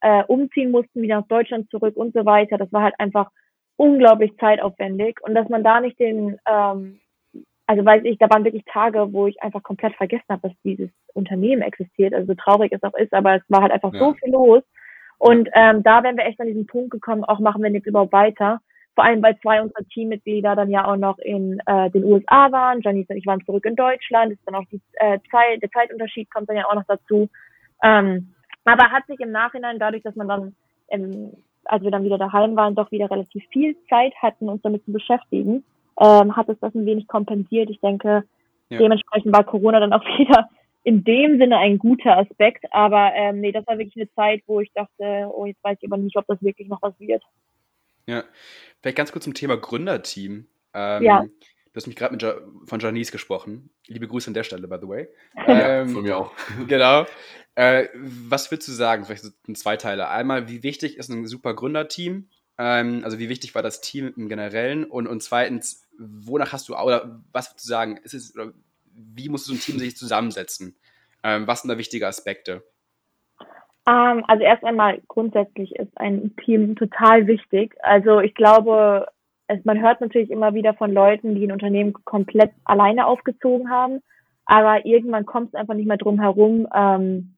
[0.02, 2.58] äh, umziehen mussten, wieder nach Deutschland zurück und so weiter.
[2.58, 3.30] Das war halt einfach
[3.76, 7.00] unglaublich zeitaufwendig und dass man da nicht den, ähm,
[7.66, 10.90] also weiß ich, da waren wirklich Tage, wo ich einfach komplett vergessen habe, dass dieses
[11.14, 14.00] Unternehmen existiert, also so traurig es auch ist, aber es war halt einfach ja.
[14.00, 14.62] so viel los.
[15.22, 18.12] Und ähm, da wären wir echt an diesen Punkt gekommen, auch machen wir jetzt überhaupt
[18.12, 18.60] weiter.
[18.96, 22.80] Vor allem, weil zwei unserer Teammitglieder dann ja auch noch in äh, den USA waren.
[22.82, 24.32] Janice und ich waren zurück in Deutschland.
[24.32, 27.28] Ist dann auch die äh, Zeit, der Zeitunterschied kommt dann ja auch noch dazu.
[27.84, 30.56] Ähm, aber hat sich im Nachhinein dadurch, dass man dann
[30.88, 31.30] im
[31.66, 34.92] als wir dann wieder daheim waren, doch wieder relativ viel Zeit hatten, uns damit zu
[34.92, 35.62] beschäftigen,
[36.00, 37.70] ähm, hat es das ein wenig kompensiert.
[37.70, 38.24] Ich denke,
[38.70, 38.78] ja.
[38.78, 40.48] dementsprechend war Corona dann auch wieder
[40.84, 42.64] in dem Sinne ein guter Aspekt.
[42.72, 45.90] Aber ähm, nee, das war wirklich eine Zeit, wo ich dachte, oh, jetzt weiß ich
[45.90, 47.22] aber nicht, ob das wirklich noch was wird.
[48.06, 48.24] Ja,
[48.80, 50.46] vielleicht ganz kurz zum Thema Gründerteam.
[50.74, 51.24] Ähm, ja.
[51.72, 52.34] Du hast mich gerade ja
[52.66, 53.70] von Janice gesprochen.
[53.86, 55.08] Liebe Grüße an der Stelle, by the way.
[55.48, 56.32] Ähm, von mir auch.
[56.68, 57.06] Genau.
[57.54, 59.04] Äh, was würdest du sagen?
[59.04, 60.10] Vielleicht so ein Zweiteiler.
[60.10, 62.28] Einmal, wie wichtig ist ein super Gründerteam?
[62.58, 64.84] Ähm, also wie wichtig war das Team im Generellen?
[64.84, 68.52] Und, und zweitens, wonach hast du, oder was würdest du sagen, ist es, oder
[68.94, 70.76] wie muss so ein Team sich zusammensetzen?
[71.22, 72.62] Ähm, was sind da wichtige Aspekte?
[73.84, 77.74] Um, ähm, also erst einmal grundsätzlich ist ein Team total wichtig.
[77.82, 79.06] Also ich glaube,
[79.48, 84.00] es, man hört natürlich immer wieder von Leuten, die ein Unternehmen komplett alleine aufgezogen haben,
[84.44, 87.34] aber irgendwann kommt es einfach nicht mehr drum herum, ähm,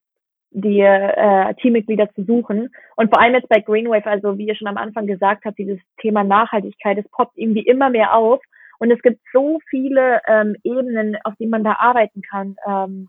[0.51, 2.73] die äh, Teammitglieder zu suchen.
[2.97, 5.81] Und vor allem jetzt bei Greenwave, also wie ihr schon am Anfang gesagt habt, dieses
[6.01, 8.41] Thema Nachhaltigkeit, es poppt irgendwie immer mehr auf.
[8.79, 13.09] Und es gibt so viele ähm, Ebenen, auf denen man da arbeiten kann ähm,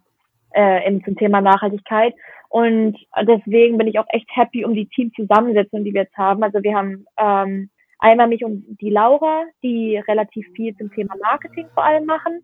[0.53, 2.13] äh, im, zum Thema Nachhaltigkeit.
[2.49, 6.43] Und deswegen bin ich auch echt happy um die Teamzusammensetzung, die wir jetzt haben.
[6.43, 7.69] Also wir haben ähm,
[7.99, 12.41] einmal mich und die Laura, die relativ viel zum Thema Marketing vor allem machen.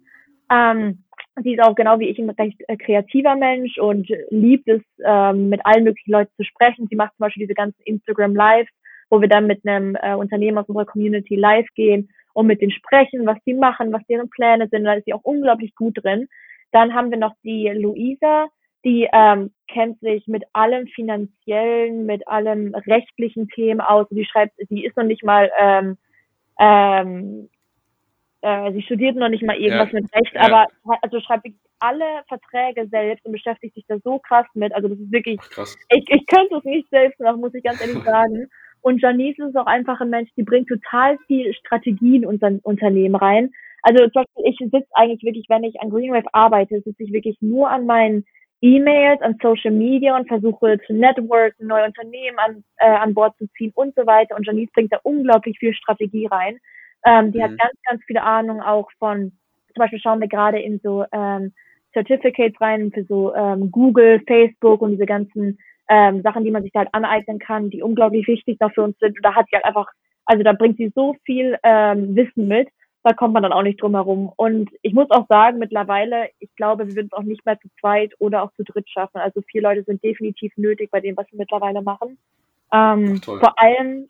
[0.52, 1.04] Ähm,
[1.42, 5.48] Sie ist auch genau wie ich ein recht äh, kreativer Mensch und liebt es, ähm,
[5.48, 6.88] mit allen möglichen Leuten zu sprechen.
[6.90, 8.70] Sie macht zum Beispiel diese ganzen Instagram Lives,
[9.10, 12.72] wo wir dann mit einem äh, Unternehmen aus unserer Community live gehen und mit denen
[12.72, 14.84] sprechen, was sie machen, was deren Pläne sind.
[14.84, 16.28] Da ist sie auch unglaublich gut drin.
[16.72, 18.48] Dann haben wir noch die Luisa,
[18.84, 24.08] die ähm, kennt sich mit allem finanziellen, mit allem rechtlichen Themen aus.
[24.10, 25.98] Die schreibt, sie ist noch nicht mal ähm,
[26.60, 27.50] ähm,
[28.42, 30.00] äh, sie studiert noch nicht mal irgendwas ja.
[30.00, 30.42] mit Recht, ja.
[30.42, 30.68] aber
[31.02, 31.48] also schreibt
[31.80, 34.74] alle Verträge selbst und beschäftigt sich da so krass mit.
[34.74, 35.78] Also das ist wirklich, krass.
[35.90, 38.48] ich, ich könnte es nicht selbst machen, muss ich ganz ehrlich sagen.
[38.82, 43.16] Und Janice ist auch einfach ein Mensch, die bringt total viel Strategie in unser Unternehmen
[43.16, 43.52] rein.
[43.84, 47.86] Also ich sitze eigentlich wirklich, wenn ich an Greenwave arbeite, sitze ich wirklich nur an
[47.86, 48.26] meinen
[48.62, 53.48] E-Mails, an Social Media und versuche zu networken, neue Unternehmen an, äh, an Bord zu
[53.58, 54.36] ziehen und so weiter.
[54.36, 56.58] Und Janice bringt da unglaublich viel Strategie rein.
[57.04, 57.44] Ähm, die mhm.
[57.44, 59.32] hat ganz, ganz viele Ahnung auch von,
[59.74, 61.54] zum Beispiel schauen wir gerade in so ähm,
[61.94, 65.58] Certificates rein für so ähm, Google, Facebook und diese ganzen
[65.92, 68.98] ähm, Sachen, die man sich da halt aneignen kann, die unglaublich wichtig noch für uns
[69.00, 69.18] sind.
[69.18, 69.88] Und da hat sie halt einfach,
[70.26, 72.70] also da bringt sie so viel ähm, Wissen mit,
[73.04, 74.32] da kommt man dann auch nicht drum herum.
[74.38, 77.68] Und ich muss auch sagen, mittlerweile, ich glaube, wir würden es auch nicht mehr zu
[77.82, 79.18] zweit oder auch zu dritt schaffen.
[79.18, 82.18] Also vier Leute sind definitiv nötig bei dem, was wir mittlerweile machen.
[82.74, 84.08] Ähm, vor allem,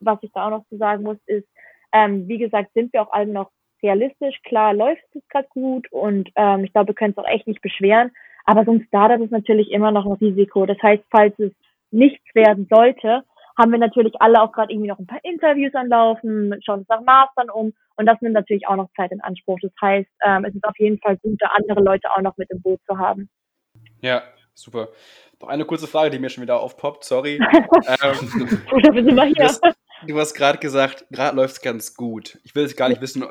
[0.00, 1.48] was ich da auch noch zu sagen muss, ist,
[1.92, 3.50] ähm, wie gesagt, sind wir auch alle noch
[3.82, 4.42] realistisch.
[4.42, 7.62] Klar läuft es gerade gut und ähm, ich glaube, wir können es auch echt nicht
[7.62, 8.10] beschweren.
[8.44, 10.66] Aber so ein Startup ist natürlich immer noch ein Risiko.
[10.66, 11.52] Das heißt, falls es
[11.90, 13.24] nichts werden sollte,
[13.56, 17.02] haben wir natürlich alle auch gerade irgendwie noch ein paar Interviews anlaufen, schauen uns nach
[17.02, 19.58] Mastern um und das nimmt natürlich auch noch Zeit in Anspruch.
[19.62, 22.50] Das heißt, ähm, es ist auf jeden Fall gut, da andere Leute auch noch mit
[22.50, 23.28] im Boot zu haben.
[24.00, 24.22] Ja,
[24.54, 24.88] super.
[25.40, 27.34] Noch eine kurze Frage, die mir schon wieder aufpoppt, sorry.
[28.02, 29.50] ähm, Gut, sind wir hier.
[30.06, 32.38] Du hast gerade gesagt, gerade läuft es ganz gut.
[32.44, 33.24] Ich will jetzt gar nicht wissen,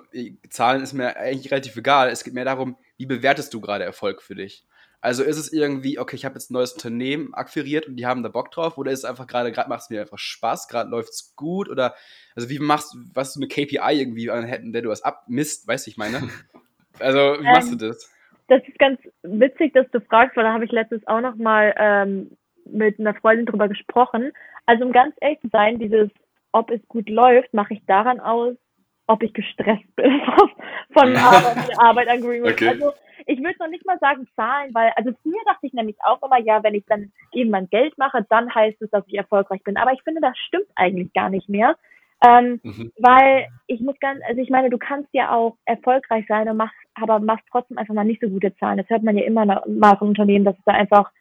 [0.50, 2.10] Zahlen ist mir eigentlich relativ egal.
[2.10, 4.66] Es geht mehr darum, wie bewertest du gerade Erfolg für dich?
[5.04, 8.24] Also ist es irgendwie, okay, ich habe jetzt ein neues Unternehmen akquiriert und die haben
[8.24, 10.90] da Bock drauf, oder ist es einfach gerade, gerade macht es mir einfach Spaß, gerade
[10.90, 11.94] läuft es gut, oder
[12.38, 15.86] also wie machst du, was du eine KPI irgendwie an der du was abmisst, weißt
[15.86, 16.22] du, ich meine?
[17.00, 18.14] Also, wie machst ähm, du das?
[18.48, 21.74] Das ist ganz witzig, dass du fragst, weil da habe ich letztens auch noch mal
[21.76, 24.32] ähm, mit einer Freundin drüber gesprochen.
[24.68, 26.12] Also um ganz ehrlich zu sein, dieses
[26.52, 28.56] ob es gut läuft, mache ich daran aus,
[29.08, 30.22] ob ich gestresst bin
[30.94, 32.54] von Arbeit, Arbeit an Greenwood.
[32.54, 32.70] Okay.
[32.70, 32.94] Also
[33.26, 36.40] ich würde noch nicht mal sagen Zahlen, weil, also früher dachte ich nämlich auch immer,
[36.40, 39.78] ja, wenn ich dann eben mein Geld mache, dann heißt es, dass ich erfolgreich bin.
[39.78, 41.76] Aber ich finde, das stimmt eigentlich gar nicht mehr.
[42.26, 42.92] Ähm, mhm.
[42.98, 46.76] Weil ich muss ganz, also ich meine, du kannst ja auch erfolgreich sein und machst,
[46.96, 48.78] aber machst trotzdem einfach mal nicht so gute Zahlen.
[48.78, 51.12] Das hört man ja immer mal von Unternehmen, dass es da einfach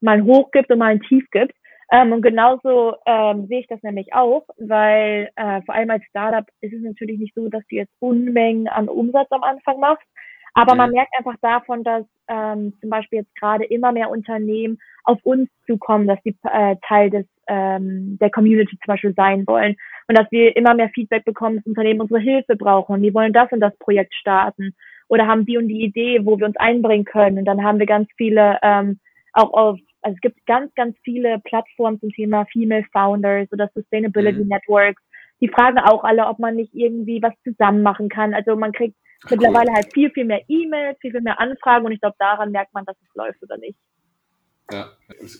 [0.00, 1.54] mal ein Hoch gibt und mal ein Tief gibt.
[1.90, 6.44] Ähm, und genauso ähm, sehe ich das nämlich auch, weil äh, vor allem als Startup
[6.60, 10.06] ist es natürlich nicht so, dass du jetzt Unmengen an Umsatz am Anfang machst.
[10.54, 10.78] Aber mhm.
[10.78, 15.48] man merkt einfach davon, dass ähm, zum Beispiel jetzt gerade immer mehr Unternehmen auf uns
[15.66, 20.30] zukommen, dass sie äh, Teil des ähm, der Community zum Beispiel sein wollen und dass
[20.30, 23.76] wir immer mehr Feedback bekommen, dass Unternehmen unsere Hilfe brauchen die wollen das und das
[23.78, 24.74] Projekt starten
[25.08, 27.86] oder haben die und die Idee, wo wir uns einbringen können und dann haben wir
[27.86, 29.00] ganz viele ähm,
[29.32, 34.40] auch auf also es gibt ganz, ganz viele Plattformen zum Thema Female Founders oder Sustainability
[34.40, 34.48] mhm.
[34.48, 35.02] Networks.
[35.40, 38.32] Die fragen auch alle, ob man nicht irgendwie was zusammen machen kann.
[38.32, 41.92] Also man kriegt Ach, mittlerweile halt viel, viel mehr E-Mails, viel, viel mehr Anfragen und
[41.92, 43.78] ich glaube, daran merkt man, dass es läuft oder nicht.
[44.70, 44.90] Ja,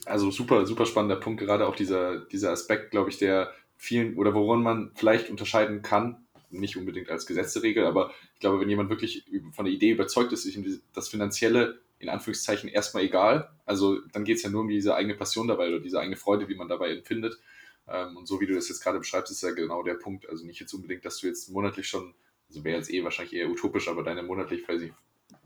[0.05, 4.33] also super, super spannender Punkt, gerade auch dieser, dieser Aspekt, glaube ich, der vielen oder
[4.33, 9.25] woran man vielleicht unterscheiden kann, nicht unbedingt als Gesetzregel, aber ich glaube, wenn jemand wirklich
[9.51, 10.59] von der Idee überzeugt ist, sich
[10.93, 13.51] das Finanzielle in Anführungszeichen erstmal egal.
[13.65, 16.47] Also dann geht es ja nur um diese eigene Passion dabei oder diese eigene Freude,
[16.47, 17.37] die man dabei empfindet.
[17.87, 20.27] Ähm, und so wie du das jetzt gerade beschreibst, ist ja genau der Punkt.
[20.29, 22.15] Also nicht jetzt unbedingt, dass du jetzt monatlich schon,
[22.47, 24.93] also wäre jetzt eh wahrscheinlich eher utopisch, aber deine monatlich, weiß ich,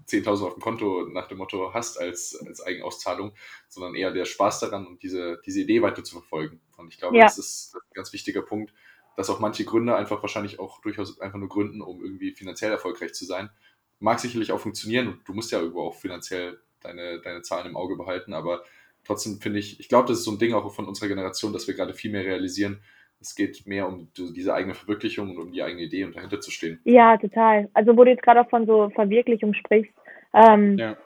[0.08, 3.34] 10.000 auf dem Konto nach dem Motto hast als, als Eigenauszahlung,
[3.70, 6.60] sondern eher der Spaß daran und diese, diese Idee weiter zu verfolgen.
[6.78, 7.24] Und ich glaube, ja.
[7.24, 8.74] das ist ein ganz wichtiger Punkt,
[9.16, 13.14] dass auch manche Gründer einfach wahrscheinlich auch durchaus einfach nur gründen, um irgendwie finanziell erfolgreich
[13.14, 13.50] zu sein
[14.04, 17.78] mag sicherlich auch funktionieren und du musst ja irgendwo auch finanziell deine, deine Zahlen im
[17.78, 18.64] Auge behalten, aber
[19.06, 21.68] trotzdem finde ich, ich glaube, das ist so ein Ding auch von unserer Generation, dass
[21.68, 22.82] wir gerade viel mehr realisieren,
[23.22, 26.52] es geht mehr um diese eigene Verwirklichung und um die eigene Idee und dahinter zu
[26.52, 26.82] stehen.
[26.84, 27.70] Ja, total.
[27.74, 29.94] Also wo du jetzt gerade auch von so Verwirklichung sprichst,
[30.34, 30.98] ähm, ja.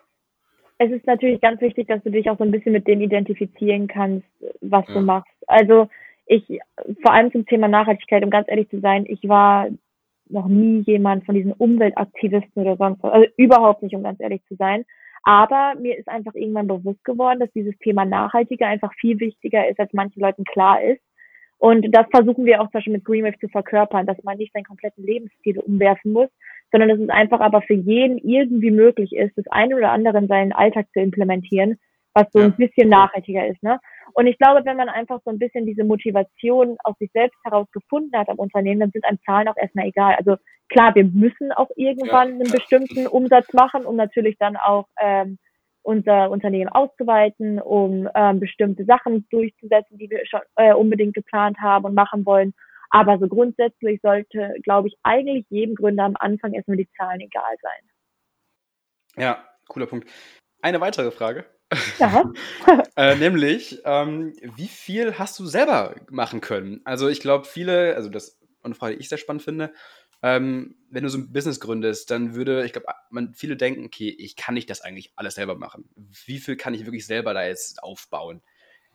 [0.79, 3.87] es ist natürlich ganz wichtig, dass du dich auch so ein bisschen mit dem identifizieren
[3.87, 4.25] kannst,
[4.61, 4.95] was ja.
[4.95, 5.31] du machst.
[5.45, 5.87] Also
[6.25, 6.43] ich,
[7.03, 9.67] vor allem zum Thema Nachhaltigkeit, um ganz ehrlich zu sein, ich war
[10.29, 14.43] noch nie jemand von diesen Umweltaktivisten oder sonst was, also überhaupt nicht, um ganz ehrlich
[14.47, 14.85] zu sein.
[15.23, 19.79] Aber mir ist einfach irgendwann bewusst geworden, dass dieses Thema Nachhaltiger einfach viel wichtiger ist,
[19.79, 21.01] als manchen Leuten klar ist.
[21.57, 24.63] Und das versuchen wir auch zum Beispiel mit Greenwave zu verkörpern, dass man nicht seinen
[24.63, 26.29] kompletten Lebensstil umwerfen muss,
[26.71, 30.27] sondern dass es einfach aber für jeden irgendwie möglich ist, das eine oder andere in
[30.27, 31.79] seinen Alltag zu implementieren,
[32.13, 32.45] was so ja.
[32.45, 33.61] ein bisschen nachhaltiger ist.
[33.63, 33.79] Ne?
[34.17, 37.67] Und ich glaube, wenn man einfach so ein bisschen diese Motivation aus sich selbst heraus
[37.71, 40.15] gefunden hat am Unternehmen, dann sind einem Zahlen auch erstmal egal.
[40.15, 40.37] Also
[40.69, 45.37] klar, wir müssen auch irgendwann ja, einen bestimmten Umsatz machen, um natürlich dann auch ähm,
[45.83, 51.85] unser Unternehmen auszuweiten, um ähm, bestimmte Sachen durchzusetzen, die wir schon äh, unbedingt geplant haben
[51.85, 52.55] und machen wollen.
[52.89, 57.55] Aber so grundsätzlich sollte, glaube ich, eigentlich jedem Gründer am Anfang erstmal die Zahlen egal
[57.61, 59.23] sein.
[59.23, 60.09] Ja, cooler Punkt.
[60.63, 61.45] Eine weitere Frage.
[61.99, 62.31] Ja.
[62.95, 66.81] äh, nämlich, ähm, wie viel hast du selber machen können?
[66.85, 69.73] Also ich glaube, viele, also das eine Frage, die ich sehr spannend finde,
[70.23, 74.09] ähm, wenn du so ein Business gründest, dann würde, ich glaube, man viele denken, okay,
[74.09, 75.89] ich kann nicht das eigentlich alles selber machen.
[76.25, 78.41] Wie viel kann ich wirklich selber da jetzt aufbauen?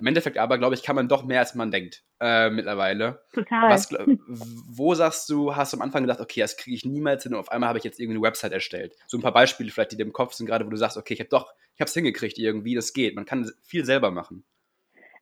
[0.02, 3.20] Im Endeffekt aber, glaube ich, kann man doch mehr, als man denkt äh, mittlerweile.
[3.32, 3.70] Total.
[3.70, 3.88] Was,
[4.26, 7.38] wo sagst du, hast du am Anfang gedacht, okay, das kriege ich niemals hin und
[7.38, 8.96] auf einmal habe ich jetzt irgendeine Website erstellt?
[9.06, 11.14] So ein paar Beispiele vielleicht, die dir im Kopf sind, gerade wo du sagst, okay,
[11.14, 13.14] ich habe doch, ich habe es hingekriegt irgendwie, das geht.
[13.14, 14.44] Man kann viel selber machen.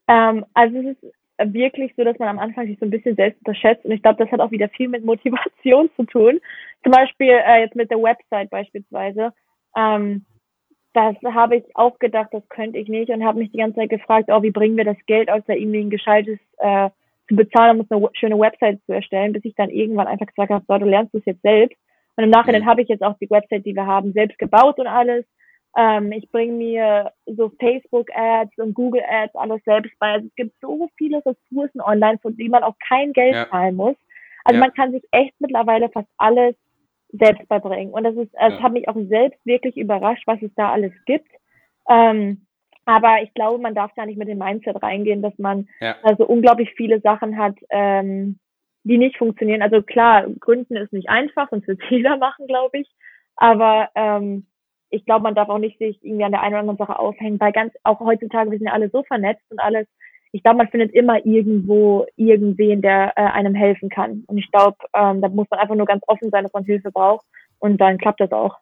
[0.09, 1.12] Ähm, also es ist
[1.53, 4.25] wirklich so, dass man am Anfang sich so ein bisschen selbst unterschätzt und ich glaube,
[4.25, 6.40] das hat auch wieder viel mit Motivation zu tun.
[6.83, 9.35] Zum Beispiel äh, jetzt mit der Website beispielsweise.
[9.77, 10.25] Ähm,
[10.92, 13.90] das habe ich auch gedacht, das könnte ich nicht und habe mich die ganze Zeit
[13.90, 16.90] gefragt, oh, wie bringen wir das Geld aus, da irgendwie ein gescheites äh,
[17.29, 20.64] zu bezahlen, um eine schöne Website zu erstellen, bis ich dann irgendwann einfach gesagt habe,
[20.66, 21.76] so, du lernst es jetzt selbst.
[22.16, 22.66] Und im Nachhinein mhm.
[22.66, 25.24] habe ich jetzt auch die Website, die wir haben, selbst gebaut und alles.
[25.76, 30.12] Ähm, ich bringe mir so Facebook-Ads und Google-Ads alles selbst bei.
[30.14, 33.48] Also es gibt so viele Ressourcen online, von denen man auch kein Geld ja.
[33.48, 33.96] zahlen muss.
[34.44, 34.66] Also ja.
[34.66, 36.57] man kann sich echt mittlerweile fast alles
[37.12, 37.92] selbst beibringen.
[37.92, 38.62] Und das ist, es ja.
[38.62, 41.29] hat mich auch selbst wirklich überrascht, was es da alles gibt.
[41.88, 42.46] Ähm,
[42.85, 45.96] aber ich glaube, man darf gar nicht mit dem Mindset reingehen, dass man ja.
[46.03, 48.38] also unglaublich viele Sachen hat, ähm,
[48.85, 49.62] die nicht funktionieren.
[49.62, 52.90] Also klar, Gründen ist nicht einfach, sonst wird jeder machen, glaube ich.
[53.37, 54.46] Aber ähm,
[54.90, 57.38] ich glaube, man darf auch nicht sich irgendwie an der einen oder anderen Sache aufhängen,
[57.38, 59.87] weil ganz, auch heutzutage, wir sind ja alle so vernetzt und alles,
[60.33, 64.25] ich glaube, man findet immer irgendwo irgendwen, der äh, einem helfen kann.
[64.27, 66.90] Und ich glaube, ähm, da muss man einfach nur ganz offen sein, dass man Hilfe
[66.93, 67.27] braucht.
[67.59, 68.57] Und dann klappt das auch.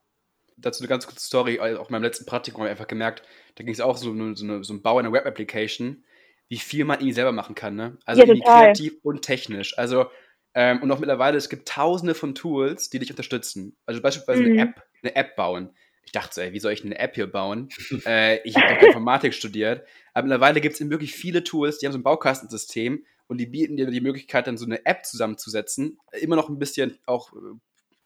[0.57, 1.61] Dazu eine ganz kurze Story.
[1.61, 3.23] Auch in meinem letzten Praktikum habe ich einfach gemerkt,
[3.57, 6.05] da ging es auch so, so, eine, so ein Bau einer Web-Application,
[6.49, 7.77] wie viel man irgendwie selber machen kann.
[7.77, 7.99] Ne?
[8.07, 9.77] Also ja, kreativ und technisch.
[9.79, 10.07] Also,
[10.55, 13.77] ähm, und auch mittlerweile, es gibt tausende von Tools, die dich unterstützen.
[13.85, 14.53] Also beispielsweise mhm.
[14.53, 15.71] eine App, eine App bauen
[16.09, 17.69] ich dachte so, ey, wie soll ich eine App hier bauen?
[18.07, 19.87] äh, ich habe doch Informatik studiert.
[20.19, 23.77] Aber mittlerweile gibt es wirklich viele Tools, die haben so ein Baukastensystem und die bieten
[23.77, 26.01] dir die Möglichkeit, dann so eine App zusammenzusetzen.
[26.11, 27.37] Immer noch ein bisschen auch äh,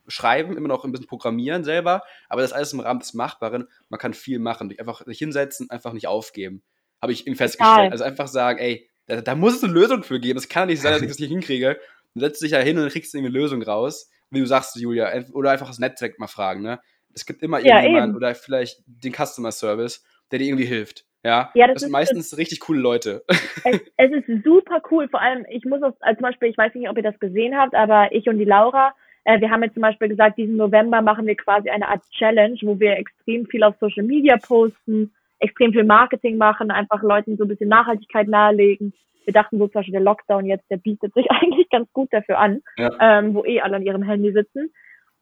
[0.08, 3.66] schreiben, immer noch ein bisschen programmieren selber, aber das ist alles im Rahmen des Machbaren.
[3.88, 4.74] Man kann viel machen.
[4.78, 6.62] Einfach sich hinsetzen, einfach nicht aufgeben.
[7.00, 7.92] Habe ich irgendwie festgestellt.
[7.92, 10.38] Also einfach sagen, ey, da, da, muss es eine Lösung für geben.
[10.38, 11.80] Es kann nicht sein, dass ich das nicht hinkriege.
[12.14, 14.10] Dann setzt dich ja hin und kriegst eine Lösung raus.
[14.28, 16.78] Wie du sagst, Julia, oder einfach das Netzwerk mal fragen, ne?
[17.14, 18.14] Es gibt immer Ja, eben.
[18.14, 21.06] oder vielleicht den Customer Service, der dir irgendwie hilft.
[21.24, 23.22] Ja, Ja, das das sind ist- meistens richtig coole Leute.
[23.64, 25.08] es, es ist super cool.
[25.08, 27.56] Vor allem, ich muss auch, also zum Beispiel, ich weiß nicht, ob ihr das gesehen
[27.56, 28.92] habt, aber ich und die Laura,
[29.24, 32.56] äh, wir haben jetzt zum Beispiel gesagt, diesen November machen wir quasi eine Art Challenge,
[32.62, 37.44] wo wir extrem viel auf Social Media posten, extrem viel Marketing machen, einfach Leuten so
[37.44, 38.92] ein bisschen Nachhaltigkeit nahelegen.
[39.24, 42.38] Wir dachten so zum Beispiel der Lockdown jetzt, der bietet sich eigentlich ganz gut dafür
[42.40, 42.90] an, Ja.
[43.00, 44.72] ähm, wo eh alle an ihrem Handy sitzen.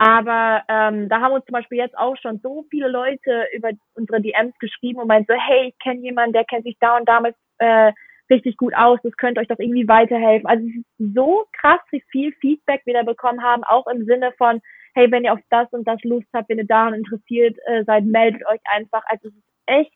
[0.01, 4.23] Aber ähm, da haben uns zum Beispiel jetzt auch schon so viele Leute über unsere
[4.23, 7.35] DMs geschrieben und meint so, hey, ich kenne jemanden, der kennt sich da und damit
[7.59, 7.93] äh,
[8.31, 10.49] richtig gut aus, das könnte euch doch irgendwie weiterhelfen.
[10.49, 14.33] Also es ist so krass, wie viel Feedback wir da bekommen haben, auch im Sinne
[14.39, 14.63] von,
[14.95, 18.07] hey, wenn ihr auf das und das Lust habt, wenn ihr daran interessiert äh, seid,
[18.07, 19.03] meldet euch einfach.
[19.05, 19.93] Also es ist echt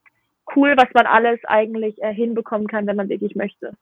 [0.55, 3.73] cool, was man alles eigentlich äh, hinbekommen kann, wenn man wirklich möchte.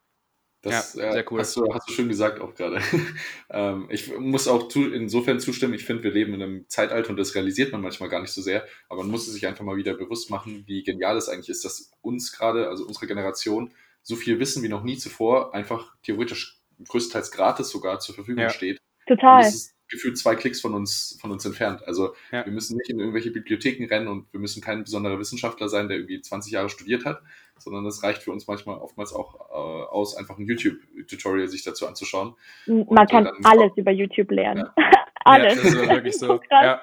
[0.62, 1.40] Das Ja, sehr cool.
[1.40, 2.80] hast, du, hast du schön gesagt auch gerade.
[3.50, 7.16] ähm, ich muss auch zu, insofern zustimmen, ich finde, wir leben in einem Zeitalter und
[7.16, 9.76] das realisiert man manchmal gar nicht so sehr, aber man muss es sich einfach mal
[9.76, 14.14] wieder bewusst machen, wie genial es eigentlich ist, dass uns gerade, also unsere Generation, so
[14.14, 18.50] viel Wissen wie noch nie zuvor einfach theoretisch größtenteils gratis sogar zur Verfügung Ja.
[18.50, 18.78] steht.
[19.06, 19.38] Total.
[19.38, 21.82] Und das ist gefühlt zwei Klicks von uns, von uns entfernt.
[21.86, 22.44] Also Ja.
[22.46, 25.98] wir müssen nicht in irgendwelche Bibliotheken rennen und wir müssen kein besonderer Wissenschaftler sein, der
[25.98, 27.22] irgendwie 20 Jahre studiert hat,
[27.64, 31.86] sondern es reicht für uns manchmal oftmals auch äh, aus, einfach ein YouTube-Tutorial sich dazu
[31.86, 32.34] anzuschauen.
[32.66, 34.68] Man Und, kann dann- alles über YouTube lernen.
[34.76, 34.90] Ja,
[35.24, 35.54] alles.
[35.54, 36.40] das ist wirklich so.
[36.50, 36.80] Ja.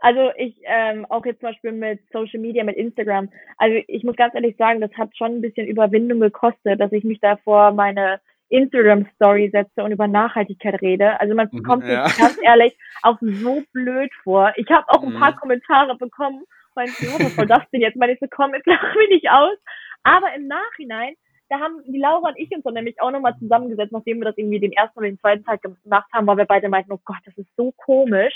[0.00, 3.30] Also ich, ähm, auch jetzt zum Beispiel mit Social Media, mit Instagram.
[3.56, 7.02] Also ich muss ganz ehrlich sagen, das hat schon ein bisschen Überwindung gekostet, dass ich
[7.02, 11.18] mich da vor meine Instagram-Story setze und über Nachhaltigkeit rede.
[11.20, 12.04] Also man Mhm, kommt sich ja.
[12.16, 14.52] ganz ehrlich auch so blöd vor.
[14.56, 15.18] Ich habe auch ein Mhm.
[15.18, 16.44] paar Kommentare bekommen,
[16.76, 17.96] meinte, oh, was soll das denn jetzt?
[17.96, 19.56] Meine ich so, komm, jetzt lach mich nicht aus.
[20.02, 21.14] Aber im Nachhinein,
[21.48, 24.36] da haben die Laura und ich uns dann nämlich auch nochmal zusammengesetzt, nachdem wir das
[24.36, 27.18] irgendwie den ersten oder den zweiten Tag gemacht haben, weil wir beide meinten, oh Gott,
[27.24, 28.34] das ist so komisch.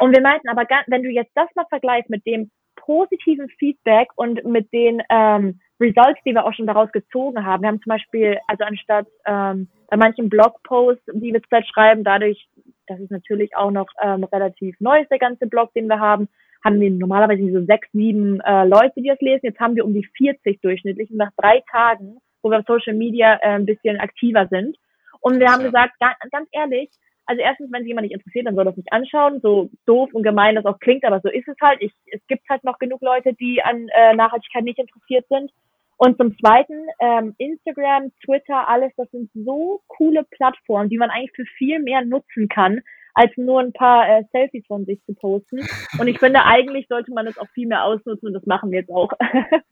[0.00, 4.44] Und wir meinten aber, wenn du jetzt das mal vergleichst mit dem positiven Feedback und
[4.44, 7.62] mit den ähm, Results, die wir auch schon daraus gezogen haben.
[7.62, 12.48] Wir haben zum Beispiel, also anstatt ähm, bei manchen Blogposts, die wir zurzeit schreiben, dadurch,
[12.86, 16.28] dass es natürlich auch noch ähm, relativ neu ist, der ganze Blog, den wir haben,
[16.64, 19.46] haben wir normalerweise so sechs, sieben äh, Leute, die das lesen.
[19.46, 22.94] Jetzt haben wir um die 40 durchschnittlich und nach drei Tagen, wo wir auf Social
[22.94, 24.76] Media äh, ein bisschen aktiver sind.
[25.20, 25.66] Und wir haben Ja.
[25.66, 26.90] gesagt, ga, ganz ehrlich,
[27.26, 29.40] also erstens, wenn sich jemand nicht interessiert, dann soll das nicht anschauen.
[29.40, 31.80] So doof und gemein das auch klingt, aber so ist es halt.
[31.80, 35.50] Ich, es gibt halt noch genug Leute, die an äh, Nachhaltigkeit nicht interessiert sind.
[35.96, 41.30] Und zum Zweiten, ähm, Instagram, Twitter, alles, das sind so coole Plattformen, die man eigentlich
[41.36, 42.80] für viel mehr nutzen kann,
[43.14, 45.60] als nur ein paar äh, Selfies von sich zu posten.
[45.98, 48.80] Und ich finde, eigentlich sollte man das auch viel mehr ausnutzen und das machen wir
[48.80, 49.12] jetzt auch.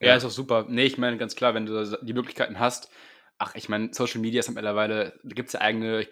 [0.00, 0.66] Ja, ist auch super.
[0.68, 2.90] Nee, ich meine, ganz klar, wenn du die Möglichkeiten hast,
[3.38, 6.06] ach, ich meine, Social Media ist ja mittlerweile, da gibt es ja eigene,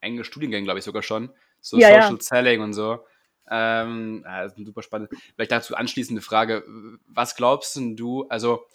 [0.00, 1.30] eigene Studiengänge, glaube ich, sogar schon.
[1.60, 2.02] So Ja, ja.
[2.02, 3.04] Social Selling und so.
[3.50, 5.10] Ähm, ja, das ist super spannend.
[5.34, 6.64] Vielleicht dazu anschließende Frage.
[7.06, 8.66] Was glaubst denn du, also,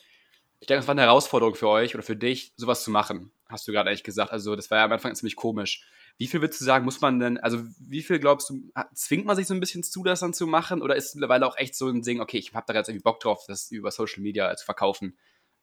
[0.60, 3.67] ich denke, es war eine Herausforderung für euch oder für dich, sowas zu machen, hast
[3.67, 4.32] du gerade eigentlich gesagt.
[4.32, 5.86] Also, das war ja am Anfang ziemlich komisch.
[6.17, 9.36] Wie viel würdest du sagen, muss man denn, also wie viel glaubst du, zwingt man
[9.36, 10.82] sich so ein bisschen zu, das dann zu machen?
[10.82, 13.04] Oder ist es mittlerweile auch echt so ein Ding, okay, ich habe da jetzt irgendwie
[13.04, 15.17] Bock drauf, das über Social Media zu verkaufen?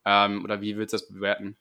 [0.04, 1.56] Ähm, oder wie willst du das bewerten?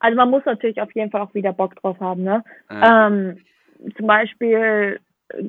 [0.00, 2.44] Also man muss natürlich auf jeden Fall auch wieder Bock drauf haben, ne?
[2.68, 3.44] Äh, Ähm,
[3.96, 4.98] zum Beispiel äh,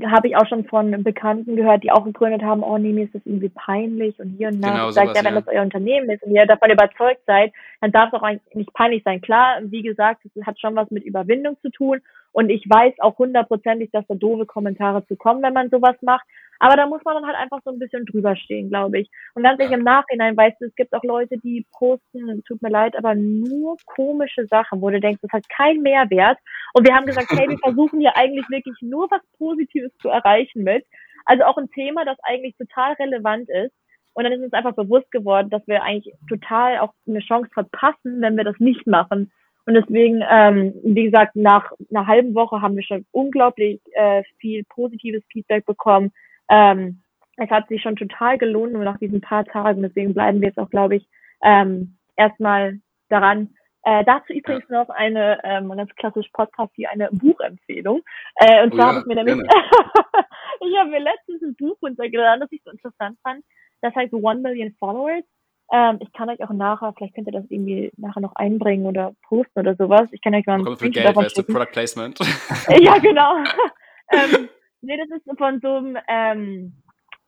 [0.06, 3.16] habe ich auch schon von Bekannten gehört, die auch gegründet haben, oh nee, mir ist
[3.16, 4.72] das irgendwie peinlich und hier und da.
[4.72, 5.42] Genau, sage, sowas, ja, wenn ja.
[5.42, 8.74] das euer Unternehmen ist und ihr davon überzeugt seid, dann darf es auch eigentlich nicht
[8.74, 9.22] peinlich sein.
[9.22, 13.18] Klar, wie gesagt, es hat schon was mit Überwindung zu tun und ich weiß auch
[13.18, 16.26] hundertprozentig, dass da doofe Kommentare zu kommen, wenn man sowas macht.
[16.60, 19.10] Aber da muss man dann halt einfach so ein bisschen drüber stehen, glaube ich.
[19.34, 22.70] Und ganz ehrlich, im Nachhinein, weißt du, es gibt auch Leute, die posten, tut mir
[22.70, 26.38] leid, aber nur komische Sachen, wo du denkst, das hat keinen Mehrwert.
[26.74, 30.63] Und wir haben gesagt, hey, wir versuchen hier eigentlich wirklich nur was Positives zu erreichen
[30.63, 30.86] mit.
[31.26, 33.74] Also auch ein Thema, das eigentlich total relevant ist.
[34.13, 38.22] Und dann ist uns einfach bewusst geworden, dass wir eigentlich total auch eine Chance verpassen,
[38.22, 39.32] wenn wir das nicht machen.
[39.65, 44.63] Und deswegen, ähm, wie gesagt, nach einer halben Woche haben wir schon unglaublich äh, viel
[44.65, 46.12] positives Feedback bekommen.
[46.50, 47.02] Ähm,
[47.38, 49.82] es hat sich schon total gelohnt, nur nach diesen paar Tagen.
[49.82, 51.08] Deswegen bleiben wir jetzt auch, glaube ich,
[51.44, 52.80] ähm, erstmal
[53.10, 53.50] daran.
[53.84, 58.02] Äh, dazu übrigens noch eine ähm, ganz klassisch Podcast wie eine Buchempfehlung.
[58.38, 59.48] Äh, und Oh zwar ja, habe ich mir nämlich,
[60.62, 63.44] ich habe mir letztens ein Buch runtergeladen, das ich so interessant fand.
[63.82, 65.24] Das heißt One Million Followers.
[65.72, 69.14] Ähm, ich kann euch auch nachher, vielleicht könnt ihr das irgendwie nachher noch einbringen oder
[69.28, 70.08] posten oder sowas.
[70.12, 71.54] Ich kann euch mal ein Geld, davon weißt du, schicken.
[71.54, 72.20] Product Placement.
[72.80, 73.38] ja, genau.
[74.12, 74.50] ähm,
[74.86, 76.74] nee, das ist von so einem ähm,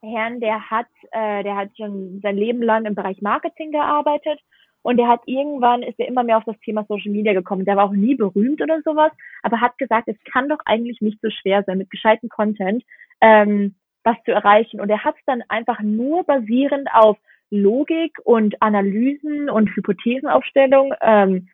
[0.02, 4.40] Herrn, der hat, äh, der hat schon sein Leben lang im Bereich Marketing gearbeitet
[4.84, 7.66] und der hat irgendwann ist er immer mehr auf das Thema Social Media gekommen.
[7.66, 9.12] Der war auch nie berühmt oder sowas,
[9.44, 12.84] aber hat gesagt, es kann doch eigentlich nicht so schwer sein mit gescheitem Content.
[13.20, 13.76] Ähm,
[14.08, 14.80] was zu erreichen.
[14.80, 17.18] Und er hat es dann einfach nur basierend auf
[17.52, 21.50] Logik und Analysen und Hypothesenaufstellung ähm,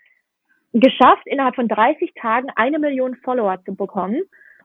[0.72, 4.22] geschafft, innerhalb von 30 Tagen eine Million Follower zu bekommen.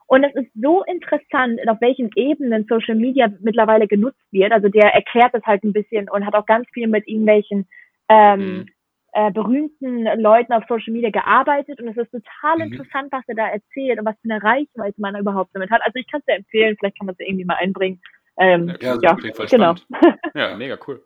[0.08, 4.52] Und es ist so interessant, auf welchen Ebenen Social Media mittlerweile genutzt wird.
[4.52, 7.68] Also der erklärt es halt ein bisschen und hat auch ganz viel mit irgendwelchen
[8.08, 8.66] ähm, mhm.
[9.12, 11.78] äh, berühmten Leuten auf Social Media gearbeitet.
[11.78, 12.72] Und es ist total mhm.
[12.72, 15.82] interessant, was er da erzählt und was für eine Reichweite man überhaupt damit hat.
[15.84, 18.00] Also ich kann es dir empfehlen, vielleicht kann man es irgendwie mal einbringen.
[18.38, 19.74] Ähm, ja, ja, ja genau.
[20.34, 21.02] Ja, mega cool.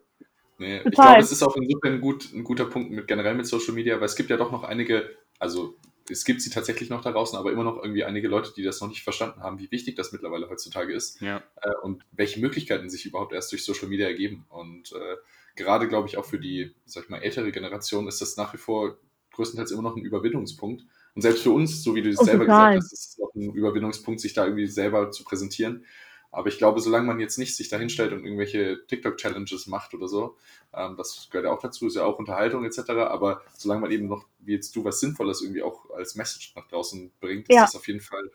[0.59, 3.73] Nee, ich glaube, es ist auch insofern gut, ein guter Punkt mit generell mit Social
[3.73, 5.75] Media, weil es gibt ja doch noch einige, also
[6.09, 8.81] es gibt sie tatsächlich noch da draußen, aber immer noch irgendwie einige Leute, die das
[8.81, 11.43] noch nicht verstanden haben, wie wichtig das mittlerweile heutzutage ist ja.
[11.61, 14.45] äh, und welche Möglichkeiten sich überhaupt erst durch Social Media ergeben.
[14.49, 15.15] Und äh,
[15.55, 18.57] gerade, glaube ich, auch für die, sag ich mal, ältere Generation ist das nach wie
[18.57, 18.97] vor
[19.31, 20.83] größtenteils immer noch ein Überwindungspunkt.
[21.15, 22.75] Und selbst für uns, so wie du es oh, selber total.
[22.75, 25.85] gesagt hast, ist es auch ein Überwindungspunkt, sich da irgendwie selber zu präsentieren.
[26.33, 30.07] Aber ich glaube, solange man jetzt nicht sich da hinstellt und irgendwelche TikTok-Challenges macht oder
[30.07, 30.35] so,
[30.73, 32.89] ähm, das gehört ja auch dazu, ist ja auch Unterhaltung etc.
[32.89, 36.67] Aber solange man eben noch, wie jetzt du, was Sinnvolles irgendwie auch als Message nach
[36.67, 37.63] draußen bringt, ja.
[37.63, 38.31] ist das auf jeden Fall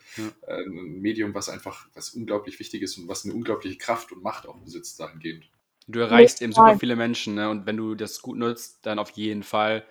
[0.46, 4.22] äh, ein Medium, was einfach, was unglaublich wichtig ist und was eine unglaubliche Kraft und
[4.22, 5.50] Macht auch besitzt dahingehend.
[5.88, 7.50] Du erreichst eben super viele Menschen, ne?
[7.50, 9.84] Und wenn du das gut nutzt, dann auf jeden Fall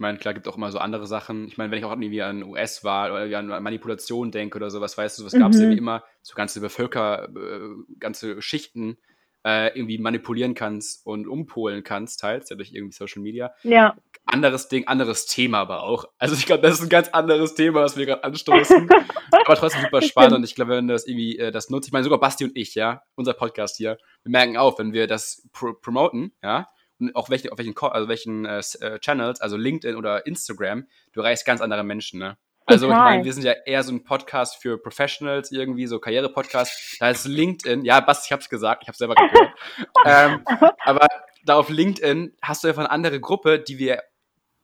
[0.00, 1.46] ich meine, klar gibt es auch immer so andere Sachen.
[1.46, 5.18] Ich meine, wenn ich auch irgendwie an US-Wahl oder an Manipulation denke oder sowas, weißt
[5.18, 5.64] du, was gab es mhm.
[5.64, 8.96] irgendwie immer, so ganze Bevölker, äh, ganze Schichten
[9.44, 13.52] äh, irgendwie manipulieren kannst und umpolen kannst, teils ja durch irgendwie Social Media.
[13.62, 13.94] Ja.
[14.24, 16.06] Anderes Ding, anderes Thema aber auch.
[16.16, 18.88] Also ich glaube, das ist ein ganz anderes Thema, was wir gerade anstoßen.
[19.44, 22.04] aber trotzdem super spannend und ich glaube, wenn das irgendwie äh, das nutzt, ich meine,
[22.04, 25.74] sogar Basti und ich, ja, unser Podcast hier, wir merken auch, wenn wir das pro
[25.74, 26.68] promoten, ja,
[27.14, 31.46] auch welche, auf welchen, also welchen äh, äh, Channels, also LinkedIn oder Instagram, du erreichst
[31.46, 32.36] ganz andere Menschen, ne?
[32.66, 36.98] Also ich meine, wir sind ja eher so ein Podcast für Professionals irgendwie, so Karriere-Podcast.
[37.00, 39.50] Da ist LinkedIn, ja, Basti, ich hab's gesagt, ich hab's selber gehört.
[40.06, 40.44] ähm,
[40.84, 41.08] aber
[41.44, 44.02] da auf LinkedIn hast du einfach eine andere Gruppe, die wir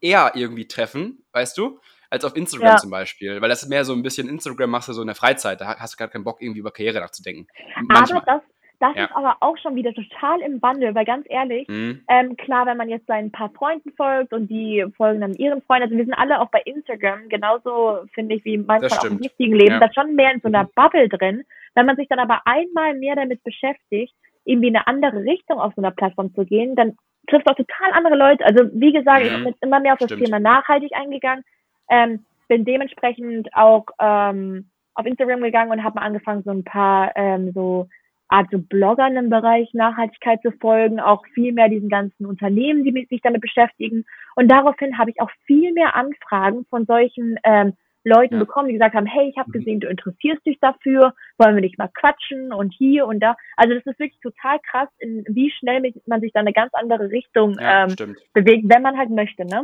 [0.01, 2.77] eher irgendwie treffen, weißt du, als auf Instagram ja.
[2.77, 3.40] zum Beispiel.
[3.40, 5.77] Weil das ist mehr so ein bisschen Instagram machst du so in der Freizeit, da
[5.79, 7.49] hast du gar keinen Bock, irgendwie über Karriere nachzudenken.
[7.88, 8.22] Manchmal.
[8.22, 8.42] Aber das,
[8.80, 9.04] das ja.
[9.04, 12.02] ist aber auch schon wieder total im Wandel, weil ganz ehrlich, mhm.
[12.08, 15.84] ähm, klar, wenn man jetzt seinen paar Freunden folgt und die folgen dann ihren Freunden,
[15.84, 19.54] also wir sind alle auch bei Instagram, genauso finde ich wie manchmal auch im richtigen
[19.54, 19.80] Leben, ja.
[19.80, 21.44] da schon mehr in so einer Bubble drin.
[21.74, 25.74] Wenn man sich dann aber einmal mehr damit beschäftigt, irgendwie in eine andere Richtung auf
[25.74, 26.96] so einer Plattform zu gehen, dann
[27.28, 28.44] trifft auch total andere Leute.
[28.44, 29.26] Also wie gesagt, mhm.
[29.26, 30.24] ich bin jetzt immer mehr auf das Stimmt.
[30.24, 31.44] Thema nachhaltig eingegangen,
[31.90, 37.12] ähm, bin dementsprechend auch ähm, auf Instagram gegangen und habe mal angefangen, so ein paar
[37.16, 37.88] ähm, so
[38.28, 43.06] Art so Bloggern im Bereich Nachhaltigkeit zu folgen, auch viel mehr diesen ganzen Unternehmen, die
[43.08, 44.04] sich damit beschäftigen.
[44.34, 47.74] Und daraufhin habe ich auch viel mehr Anfragen von solchen ähm,
[48.06, 48.40] Leuten ja.
[48.40, 49.52] bekommen, die gesagt haben, hey, ich habe mhm.
[49.52, 53.36] gesehen, du interessierst dich dafür, wollen wir nicht mal quatschen und hier und da.
[53.56, 57.10] Also das ist wirklich total krass, in wie schnell man sich da eine ganz andere
[57.10, 59.62] Richtung ja, ähm, bewegt, wenn man halt möchte, ne?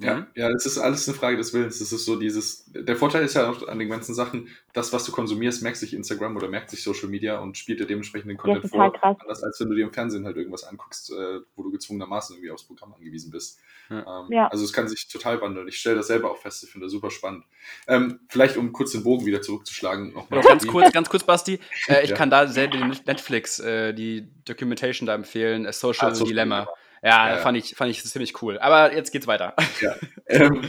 [0.00, 0.26] Ja, mhm.
[0.36, 1.80] ja, das ist alles eine Frage des Willens.
[1.80, 5.04] Das ist so dieses, der Vorteil ist ja auch an den ganzen Sachen, das, was
[5.04, 8.38] du konsumierst, merkt sich Instagram oder merkt sich Social Media und spielt dir dementsprechend den
[8.38, 8.92] Content ja, vor.
[8.92, 9.16] Krass.
[9.20, 12.52] Anders als wenn du dir im Fernsehen halt irgendwas anguckst, äh, wo du gezwungenermaßen irgendwie
[12.52, 13.58] aufs Programm angewiesen bist.
[13.90, 14.20] Ja.
[14.20, 14.46] Ähm, ja.
[14.46, 15.66] Also es kann sich total wandeln.
[15.66, 17.44] Ich stelle das selber auch fest, ich finde das super spannend.
[17.88, 20.12] Ähm, vielleicht, um kurz den Bogen wieder zurückzuschlagen.
[20.12, 21.58] Noch mal ganz kurz, ganz kurz, Basti.
[21.88, 26.60] Äh, ich kann da selber Netflix, äh, die Documentation da empfehlen, A Social ah, Dilemma.
[26.60, 26.68] Dilemma.
[27.02, 28.58] Ja, ja, Fand, ich, fand ich ziemlich cool.
[28.58, 29.54] Aber jetzt geht's weiter.
[29.80, 29.94] Ja.
[30.30, 30.60] Ähm,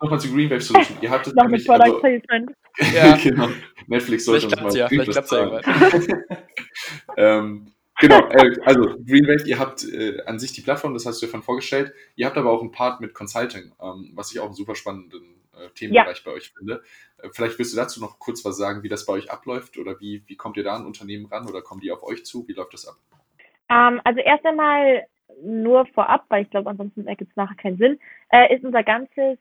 [0.00, 0.98] Nochmal zu Green Wave Solution.
[1.00, 2.50] Ihr habt es noch mit Product also, Placement.
[2.94, 3.48] Ja, genau.
[3.86, 5.60] Netflix sollte vielleicht uns mal ja, vielleicht klappt's ja
[7.16, 11.22] ähm, genau, äh, also Green Wave, ihr habt äh, an sich die Plattform, das hast
[11.22, 11.94] du dir von vorgestellt.
[12.14, 15.36] Ihr habt aber auch einen Part mit Consulting, ähm, was ich auch einen super spannenden
[15.54, 16.22] äh, Themenbereich ja.
[16.26, 16.82] bei euch finde.
[17.18, 19.98] Äh, vielleicht willst du dazu noch kurz was sagen, wie das bei euch abläuft oder
[20.00, 22.46] wie, wie kommt ihr da an Unternehmen ran oder kommen die auf euch zu?
[22.46, 22.96] Wie läuft das ab?
[23.68, 25.06] Um, ähm, also erst einmal
[25.42, 27.98] nur vorab, weil ich glaube, ansonsten ergibt es nachher keinen Sinn,
[28.30, 29.38] äh, ist unser ganzes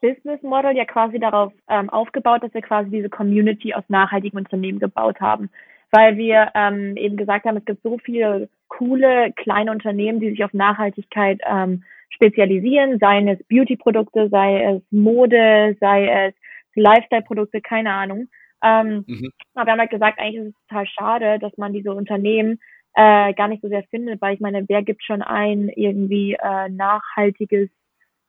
[0.00, 4.78] Business Model ja quasi darauf ähm, aufgebaut, dass wir quasi diese Community aus nachhaltigen Unternehmen
[4.78, 5.50] gebaut haben.
[5.90, 10.44] Weil wir ähm, eben gesagt haben, es gibt so viele coole kleine Unternehmen, die sich
[10.44, 16.34] auf Nachhaltigkeit ähm, spezialisieren, sei es Beauty-Produkte, sei es Mode, sei es
[16.74, 18.28] Lifestyle-Produkte, keine Ahnung.
[18.62, 19.32] Ähm, mhm.
[19.54, 22.58] Aber wir haben halt gesagt, eigentlich ist es total schade, dass man diese Unternehmen
[22.96, 26.68] äh, gar nicht so sehr findet, weil ich meine, wer gibt schon ein irgendwie äh,
[26.70, 27.68] nachhaltiges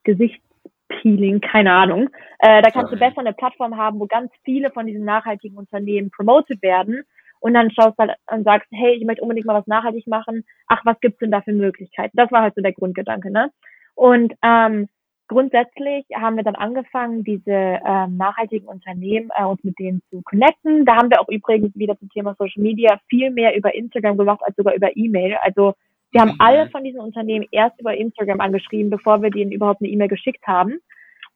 [0.03, 2.09] Gesichtspeeling, keine Ahnung.
[2.39, 6.11] Äh, da kannst du besser eine Plattform haben, wo ganz viele von diesen nachhaltigen Unternehmen
[6.11, 7.03] promoted werden
[7.39, 10.43] und dann schaust halt und sagst, hey, ich möchte unbedingt mal was nachhaltig machen.
[10.68, 12.18] Ach, was gibt's denn da für Möglichkeiten?
[12.18, 13.51] Das war halt so der Grundgedanke, ne?
[13.95, 14.89] Und ähm,
[15.28, 17.52] grundsätzlich haben wir dann angefangen, diese
[17.86, 20.86] ähm, nachhaltigen Unternehmen äh, uns mit denen zu connecten.
[20.86, 24.42] Da haben wir auch übrigens wieder zum Thema Social Media viel mehr über Instagram gemacht
[24.44, 25.38] als sogar über E-Mail.
[25.42, 25.74] Also
[26.12, 26.40] wir haben mhm.
[26.40, 30.46] alle von diesen Unternehmen erst über Instagram angeschrieben, bevor wir denen überhaupt eine E-Mail geschickt
[30.48, 30.80] haben.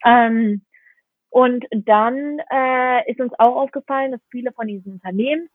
[0.05, 0.61] Ähm,
[1.29, 5.49] und dann äh, ist uns auch aufgefallen, dass viele von diesen Unternehmen,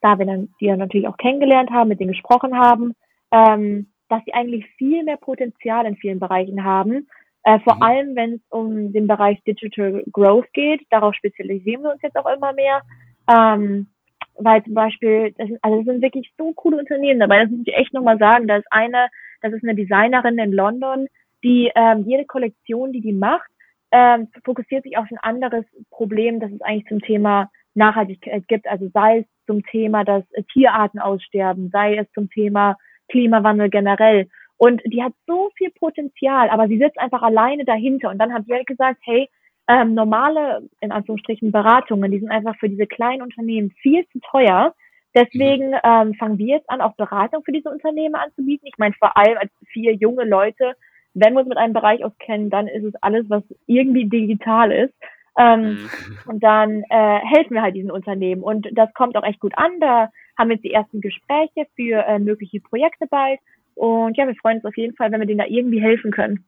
[0.00, 2.94] da wir dann die dann natürlich auch kennengelernt haben, mit denen gesprochen haben,
[3.30, 7.08] ähm, dass sie eigentlich viel mehr Potenzial in vielen Bereichen haben.
[7.48, 7.82] Äh, vor mhm.
[7.82, 10.82] allem, wenn es um den Bereich Digital Growth geht.
[10.90, 12.82] Darauf spezialisieren wir uns jetzt auch immer mehr.
[13.26, 13.86] Ähm,
[14.34, 17.40] weil zum Beispiel, das sind, also das sind wirklich so coole Unternehmen dabei.
[17.40, 18.48] Das muss ich echt nochmal sagen.
[18.48, 19.08] Da ist eine,
[19.40, 21.06] das ist eine Designerin in London,
[21.42, 23.48] die ähm, jede Kollektion, die die macht,
[23.92, 28.68] ähm, fokussiert sich auf ein anderes Problem, das es eigentlich zum Thema Nachhaltigkeit gibt.
[28.68, 30.22] Also sei es zum Thema, dass
[30.52, 32.76] Tierarten aussterben, sei es zum Thema
[33.08, 34.28] Klimawandel generell.
[34.58, 38.10] Und die hat so viel Potenzial, aber sie sitzt einfach alleine dahinter.
[38.10, 39.28] Und dann hat halt gesagt, hey,
[39.68, 44.74] ähm, normale, in Anführungsstrichen, Beratungen, die sind einfach für diese kleinen Unternehmen viel zu teuer.
[45.14, 45.78] Deswegen mhm.
[45.84, 48.66] ähm, fangen wir jetzt an, auch Beratung für diese Unternehmen anzubieten.
[48.66, 50.74] Ich meine, vor allem als vier junge Leute,
[51.14, 54.94] wenn wir uns mit einem Bereich auskennen, dann ist es alles, was irgendwie digital ist.
[55.38, 55.88] Ähm, mhm.
[56.26, 58.42] Und dann äh, helfen wir halt diesen Unternehmen.
[58.42, 59.78] Und das kommt auch echt gut an.
[59.80, 63.38] Da haben wir jetzt die ersten Gespräche für äh, mögliche Projekte bald.
[63.78, 66.44] Und ja, wir freuen uns auf jeden Fall, wenn wir denen da irgendwie helfen können.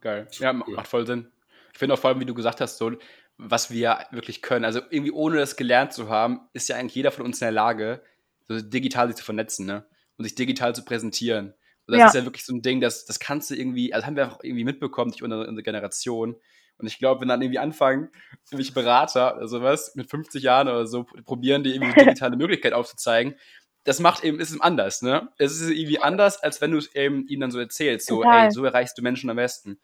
[0.00, 0.28] Geil.
[0.38, 1.32] Ja, macht voll Sinn.
[1.72, 2.92] Ich finde auch vor allem, wie du gesagt hast, so,
[3.38, 4.64] was wir wirklich können.
[4.64, 7.52] Also irgendwie ohne das gelernt zu haben, ist ja eigentlich jeder von uns in der
[7.52, 8.02] Lage,
[8.46, 9.84] so digital sich zu vernetzen, ne?
[10.16, 11.54] Und sich digital zu präsentieren.
[11.86, 12.06] Und das ja.
[12.06, 14.44] ist ja wirklich so ein Ding, das, das kannst du irgendwie, also haben wir auch
[14.44, 16.36] irgendwie mitbekommen durch unsere, unsere Generation.
[16.78, 18.10] Und ich glaube, wenn dann irgendwie anfangen,
[18.50, 22.74] irgendwelche Berater oder sowas mit 50 Jahren oder so, probieren die irgendwie eine digitale Möglichkeit
[22.74, 23.34] aufzuzeigen,
[23.86, 25.28] das macht eben, ist es anders, ne?
[25.38, 28.46] Es ist irgendwie anders, als wenn du es eben ihnen dann so erzählst, so, Total.
[28.46, 29.78] ey, so erreichst du Menschen am besten.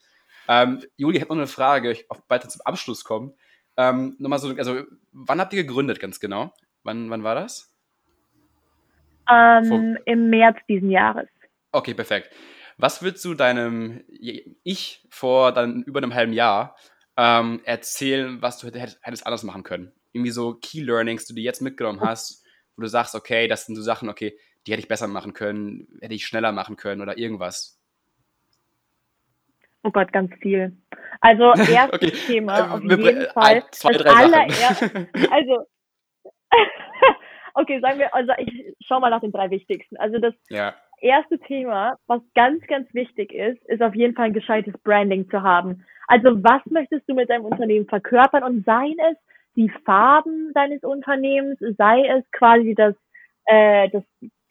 [0.48, 3.32] Ähm, Juli, ich habe noch eine Frage, ich auch weiter zum Abschluss kommen.
[3.76, 4.82] Ähm, nochmal so, also,
[5.12, 6.53] wann habt ihr gegründet ganz genau?
[6.82, 7.72] Wann, wann war das?
[9.30, 11.28] Ähm, Im März diesen Jahres.
[11.70, 12.30] Okay, perfekt.
[12.76, 14.03] Was würdest du deinem
[14.64, 16.76] Ich vor dann über einem halben Jahr
[17.16, 19.92] ähm, erzählen, was du hättest, hättest anders machen können?
[20.12, 22.41] Irgendwie so Key Learnings, die du jetzt mitgenommen hast,
[22.83, 25.87] wo du sagst, okay, das sind so Sachen, okay, die hätte ich besser machen können,
[26.01, 27.78] hätte ich schneller machen können oder irgendwas.
[29.85, 30.76] Oh Gott, ganz viel.
[31.20, 32.11] Also erstes okay.
[32.26, 33.55] Thema äh, auf jeden Fall.
[33.57, 35.09] Ein, zwei, drei Sachen.
[35.30, 35.64] also
[37.55, 39.97] okay, sagen wir, also ich schau mal nach den drei wichtigsten.
[39.99, 40.74] Also das ja.
[41.01, 45.43] erste Thema, was ganz, ganz wichtig ist, ist auf jeden Fall ein gescheites Branding zu
[45.43, 45.85] haben.
[46.09, 49.16] Also was möchtest du mit deinem Unternehmen verkörpern und seien es
[49.57, 52.94] die Farben deines Unternehmens, sei es quasi das,
[53.46, 54.05] äh, das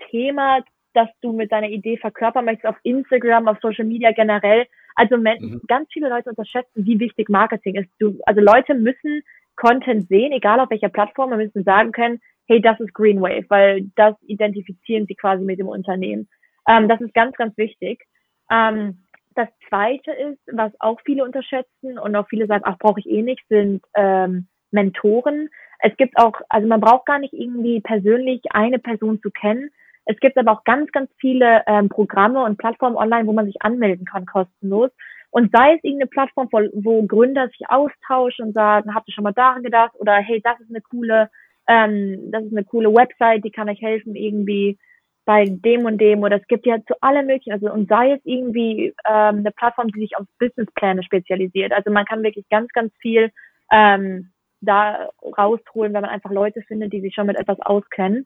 [0.10, 4.68] Thema, das du mit deiner Idee verkörpern möchtest auf Instagram, auf Social Media generell.
[4.96, 5.62] Also mhm.
[5.68, 7.90] ganz viele Leute unterschätzen, wie wichtig Marketing ist.
[8.00, 9.24] Du, also Leute müssen
[9.56, 13.90] Content sehen, egal auf welcher Plattform, und müssen sagen können, hey, das ist Greenwave, weil
[13.96, 16.28] das identifizieren sie quasi mit dem Unternehmen.
[16.68, 18.06] Ähm, das ist ganz, ganz wichtig.
[18.52, 23.10] Ähm, das zweite ist, was auch viele unterschätzen und auch viele sagen, ach, brauche ich
[23.10, 25.50] eh nicht, sind ähm, Mentoren.
[25.80, 29.70] Es gibt auch, also man braucht gar nicht irgendwie persönlich eine Person zu kennen.
[30.06, 33.62] Es gibt aber auch ganz, ganz viele ähm, Programme und Plattformen online, wo man sich
[33.62, 34.92] anmelden kann, kostenlos.
[35.30, 39.24] Und sei es irgendeine Plattform, wo, wo Gründer sich austauschen und sagen, habt ihr schon
[39.24, 39.94] mal daran gedacht?
[39.98, 41.30] Oder hey, das ist eine coole,
[41.68, 44.78] ähm, das ist eine coole Website, die kann euch helfen, irgendwie
[45.26, 46.24] bei dem und dem.
[46.24, 49.88] Oder es gibt ja zu allem möglichen, also und sei es irgendwie ähm, eine Plattform,
[49.88, 51.72] die sich auf Businesspläne spezialisiert.
[51.72, 53.32] Also man kann wirklich ganz, ganz viel
[53.72, 54.32] ähm,
[54.62, 58.26] da rausholen, wenn man einfach Leute findet, die sich schon mit etwas auskennen.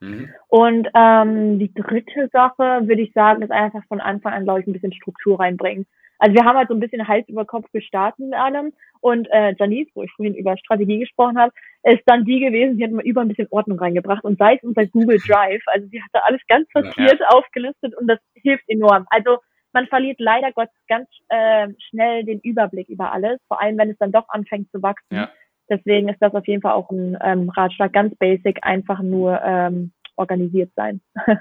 [0.00, 0.30] Mhm.
[0.48, 4.66] Und ähm, die dritte Sache, würde ich sagen, ist einfach von Anfang an, glaube ich,
[4.66, 5.86] ein bisschen Struktur reinbringen.
[6.18, 8.72] Also wir haben halt so ein bisschen Hals über Kopf gestartet mit allem.
[9.00, 11.52] Und äh, Janice, wo ich vorhin über Strategie gesprochen habe,
[11.82, 14.22] ist dann die gewesen, die hat mal über ein bisschen Ordnung reingebracht.
[14.22, 17.26] Und sei es unser Google Drive, also sie hat da alles ganz sortiert ja.
[17.28, 19.06] aufgelistet und das hilft enorm.
[19.10, 19.38] Also
[19.72, 23.98] man verliert leider Gott ganz äh, schnell den Überblick über alles, vor allem wenn es
[23.98, 25.16] dann doch anfängt zu wachsen.
[25.16, 25.30] Ja.
[25.68, 29.92] Deswegen ist das auf jeden Fall auch ein ähm, Ratschlag, ganz basic, einfach nur ähm,
[30.16, 31.00] organisiert sein.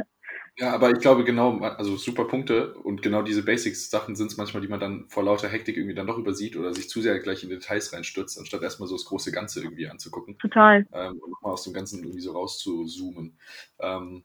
[0.57, 4.61] ja, aber ich glaube genau, also super Punkte und genau diese Basics-Sachen sind es manchmal,
[4.61, 7.43] die man dann vor lauter Hektik irgendwie dann doch übersieht oder sich zu sehr gleich
[7.43, 10.37] in Details reinstürzt, anstatt erstmal so das große Ganze irgendwie anzugucken.
[10.37, 10.85] Total.
[10.93, 13.37] Ähm, und nochmal aus dem Ganzen irgendwie so rauszuzoomen.
[13.79, 14.23] Ähm,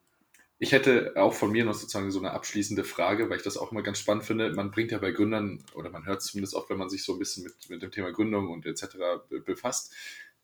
[0.59, 3.73] ich hätte auch von mir noch sozusagen so eine abschließende Frage, weil ich das auch
[3.73, 4.53] immer ganz spannend finde.
[4.53, 7.13] Man bringt ja bei Gründern, oder man hört es zumindest oft, wenn man sich so
[7.13, 8.97] ein bisschen mit, mit dem Thema Gründung und etc.
[9.45, 9.95] befasst,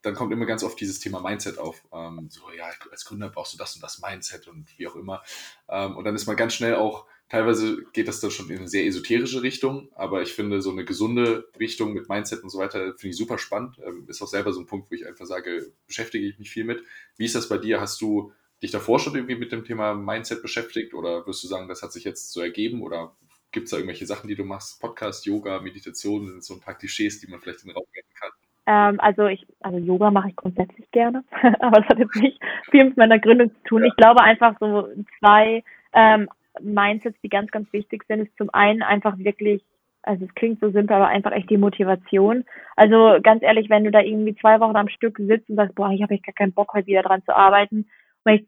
[0.03, 1.83] dann kommt immer ganz oft dieses Thema Mindset auf.
[1.93, 5.23] Ähm, so, ja, als Gründer brauchst du das und das Mindset und wie auch immer.
[5.69, 8.69] Ähm, und dann ist man ganz schnell auch teilweise geht das dann schon in eine
[8.69, 12.93] sehr esoterische Richtung, aber ich finde so eine gesunde Richtung mit Mindset und so weiter
[12.99, 13.81] finde ich super spannend.
[13.87, 16.65] Ähm, ist auch selber so ein Punkt, wo ich einfach sage, beschäftige ich mich viel
[16.65, 16.85] mit.
[17.17, 17.81] Wie ist das bei dir?
[17.81, 21.69] Hast du dich davor schon irgendwie mit dem Thema Mindset beschäftigt oder wirst du sagen,
[21.69, 23.13] das hat sich jetzt so ergeben oder
[23.51, 24.81] gibt es da irgendwelche Sachen, die du machst?
[24.81, 28.09] Podcast, Yoga, Meditation, sind so ein paar Klischees, die man vielleicht in den Raum geben
[28.19, 28.31] kann?
[28.65, 31.25] Ähm, also ich, also Yoga mache ich grundsätzlich gerne,
[31.61, 32.41] aber das hat jetzt nicht
[32.71, 33.83] viel mit meiner Gründung zu tun.
[33.83, 33.89] Ja.
[33.89, 34.89] Ich glaube einfach so
[35.19, 36.29] zwei ähm,
[36.61, 39.63] Mindsets, die ganz, ganz wichtig sind, ist zum einen einfach wirklich,
[40.03, 42.45] also es klingt so simpel, aber einfach echt die Motivation.
[42.77, 45.91] Also ganz ehrlich, wenn du da irgendwie zwei Wochen am Stück sitzt und sagst, boah,
[45.91, 47.89] ich habe echt gar keinen Bock heute wieder dran zu arbeiten,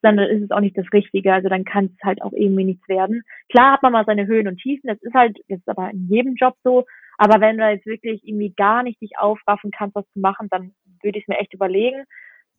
[0.03, 1.33] dann ist es auch nicht das Richtige.
[1.33, 3.23] Also dann kann es halt auch irgendwie nichts werden.
[3.49, 6.09] Klar hat man mal seine Höhen und Tiefen, das ist halt, das ist aber in
[6.09, 6.85] jedem Job so.
[7.19, 10.73] Aber wenn du jetzt wirklich irgendwie gar nicht dich aufraffen kannst, was zu machen, dann
[11.03, 12.05] würde ich es mir echt überlegen.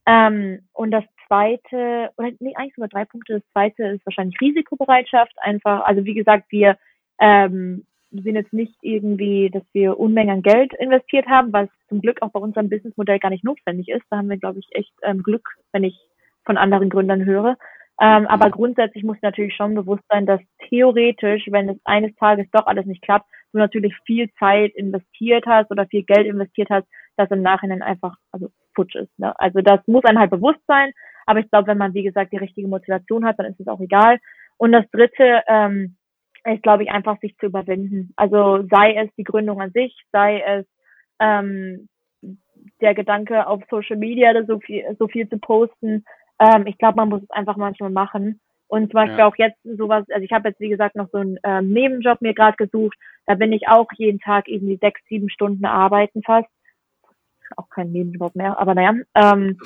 [0.07, 3.33] Ähm, und das zweite, oder nee, eigentlich sogar drei Punkte.
[3.33, 5.33] Das zweite ist wahrscheinlich Risikobereitschaft.
[5.41, 6.77] Einfach, also wie gesagt, wir
[7.19, 12.21] ähm, sind jetzt nicht irgendwie, dass wir Unmengen an Geld investiert haben, was zum Glück
[12.21, 14.05] auch bei unserem Businessmodell gar nicht notwendig ist.
[14.09, 15.97] Da haben wir, glaube ich, echt ähm, Glück, wenn ich
[16.45, 17.57] von anderen Gründern höre.
[17.99, 22.67] Ähm, aber grundsätzlich muss natürlich schon bewusst sein, dass theoretisch, wenn es eines Tages doch
[22.67, 27.31] alles nicht klappt, du natürlich viel Zeit investiert hast oder viel Geld investiert hast, das
[27.31, 29.17] im Nachhinein einfach also futsch ist.
[29.17, 29.33] Ne?
[29.39, 30.91] Also das muss einem halt bewusst sein.
[31.25, 33.79] Aber ich glaube, wenn man, wie gesagt, die richtige Motivation hat, dann ist es auch
[33.79, 34.19] egal.
[34.57, 35.95] Und das Dritte ähm,
[36.43, 38.13] ist, glaube ich, einfach sich zu überwinden.
[38.15, 40.65] Also sei es die Gründung an sich, sei es
[41.19, 41.87] ähm,
[42.81, 46.03] der Gedanke auf Social Media so viel, so viel zu posten,
[46.39, 48.39] ähm, ich glaube, man muss es einfach manchmal machen.
[48.67, 49.27] Und zum Beispiel ja.
[49.27, 52.33] auch jetzt sowas, also ich habe jetzt wie gesagt noch so einen ähm, Nebenjob mir
[52.33, 52.97] gerade gesucht.
[53.25, 56.49] Da bin ich auch jeden Tag irgendwie sechs, sieben Stunden arbeiten fast.
[57.57, 58.95] Auch kein Nebenjob mehr, aber naja.
[59.13, 59.59] Ähm,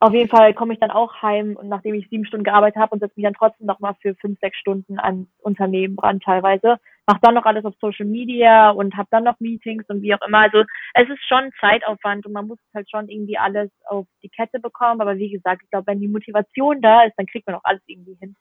[0.00, 2.92] auf jeden Fall komme ich dann auch heim und nachdem ich sieben Stunden gearbeitet habe
[2.92, 6.78] und setze mich dann trotzdem noch mal für fünf, sechs Stunden ans Unternehmen ran teilweise.
[7.06, 10.24] Mach dann noch alles auf Social Media und habe dann noch Meetings und wie auch
[10.26, 10.38] immer.
[10.38, 10.62] Also
[10.94, 15.00] es ist schon Zeitaufwand und man muss halt schon irgendwie alles auf die Kette bekommen.
[15.00, 17.82] Aber wie gesagt, ich glaube, wenn die Motivation da ist, dann kriegt man auch alles
[17.86, 18.36] irgendwie hin.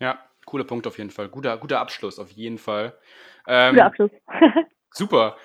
[0.00, 1.28] Ja, cooler Punkt auf jeden Fall.
[1.28, 2.94] Guter, guter Abschluss auf jeden Fall.
[3.46, 4.10] Ähm, guter Abschluss.
[4.90, 5.36] super.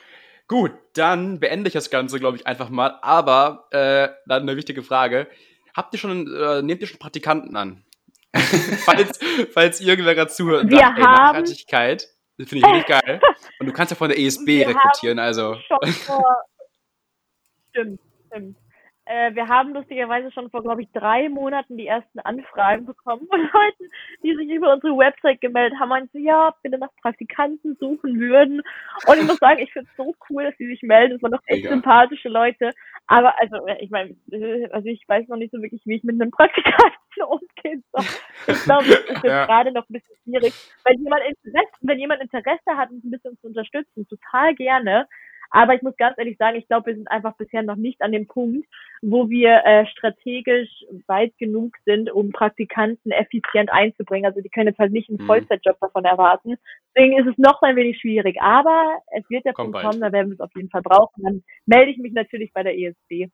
[0.48, 2.98] Gut, dann beende ich das Ganze, glaube ich, einfach mal.
[3.02, 5.28] Aber äh, dann eine wichtige Frage.
[5.76, 7.84] Habt ihr schon, äh, nehmt ihr schon Praktikanten an?
[8.86, 9.20] falls,
[9.52, 12.08] falls irgendwer gerade zuhört und Wir sagt, ey, Nachhaltigkeit,
[12.38, 13.22] das finde ich richtig geil.
[13.60, 15.56] Und du kannst ja von der ESB rekrutieren, also.
[16.06, 16.24] Vor...
[17.72, 18.58] Stimmt, stimmt.
[19.10, 23.40] Äh, wir haben lustigerweise schon vor, glaube ich, drei Monaten die ersten Anfragen bekommen von
[23.54, 23.92] Leuten,
[24.22, 28.62] die sich über unsere Website gemeldet haben und so, ja, bitte nach Praktikanten suchen würden.
[29.08, 31.16] Und ich muss sagen, ich finde es so cool, dass sie sich melden.
[31.16, 31.74] Es waren doch echt Mega.
[31.74, 32.70] sympathische Leute.
[33.08, 34.16] Aber also, ich meine,
[34.70, 38.06] also ich weiß noch nicht so wirklich, wie ich mit einem Praktikanten umgehen soll.
[38.46, 39.48] Ich glaube, das ist ja.
[39.48, 40.54] gerade noch ein bisschen schwierig.
[40.86, 45.08] Wenn jemand Interesse, wenn jemand Interesse hat, uns ein bisschen zu unterstützen, total gerne.
[45.52, 48.12] Aber ich muss ganz ehrlich sagen, ich glaube, wir sind einfach bisher noch nicht an
[48.12, 48.68] dem Punkt,
[49.02, 50.70] wo wir äh, strategisch
[51.08, 54.26] weit genug sind, um Praktikanten effizient einzubringen.
[54.26, 55.26] Also die können jetzt halt nicht einen mhm.
[55.26, 56.58] Vollzeitjob davon erwarten.
[56.96, 58.42] Deswegen ist es noch ein wenig schwierig.
[58.42, 61.24] Aber es wird der Punkt kommen, da werden wir es auf jeden Fall brauchen.
[61.24, 63.30] Dann melde ich mich natürlich bei der ESB.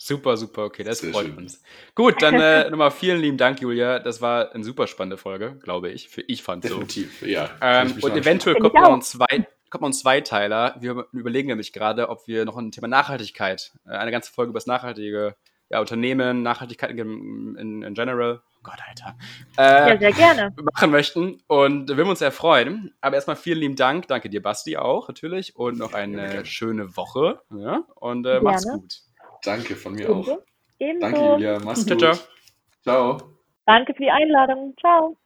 [0.00, 1.36] Super, super, okay, das Sehr freut schön.
[1.38, 1.60] uns.
[1.96, 3.98] Gut, dann äh, nochmal vielen lieben Dank, Julia.
[3.98, 6.08] Das war eine super spannende Folge, glaube ich.
[6.08, 6.68] Für ich fand so.
[6.68, 7.50] Definitiv, ja.
[7.60, 10.76] Ähm, und eventuell kommt noch ein zwei, kommt noch ein Zweiteiler.
[10.80, 14.58] Wir überlegen nämlich gerade, ob wir noch ein Thema Nachhaltigkeit, äh, eine ganze Folge über
[14.58, 15.36] das nachhaltige
[15.70, 19.16] ja, Unternehmen, Nachhaltigkeit in, in, in general, oh Gott, Alter,
[19.58, 20.54] äh, ja, sehr gerne.
[20.74, 21.42] machen möchten.
[21.46, 22.94] Und würden uns sehr freuen.
[23.00, 24.08] Aber erstmal vielen lieben Dank.
[24.08, 25.56] Danke dir, Basti, auch natürlich.
[25.56, 27.40] Und noch eine schöne Woche.
[27.50, 27.84] Ja?
[27.96, 29.00] Und äh, mach's gut.
[29.44, 30.32] Danke von mir Ebenso.
[30.32, 30.38] auch.
[30.78, 31.06] Ebenso.
[31.06, 31.58] Danke, Julia.
[31.62, 32.00] Mach's gut.
[32.00, 32.14] Ciao,
[32.82, 33.18] ciao.
[33.66, 34.74] Danke für die Einladung.
[34.80, 35.16] Ciao.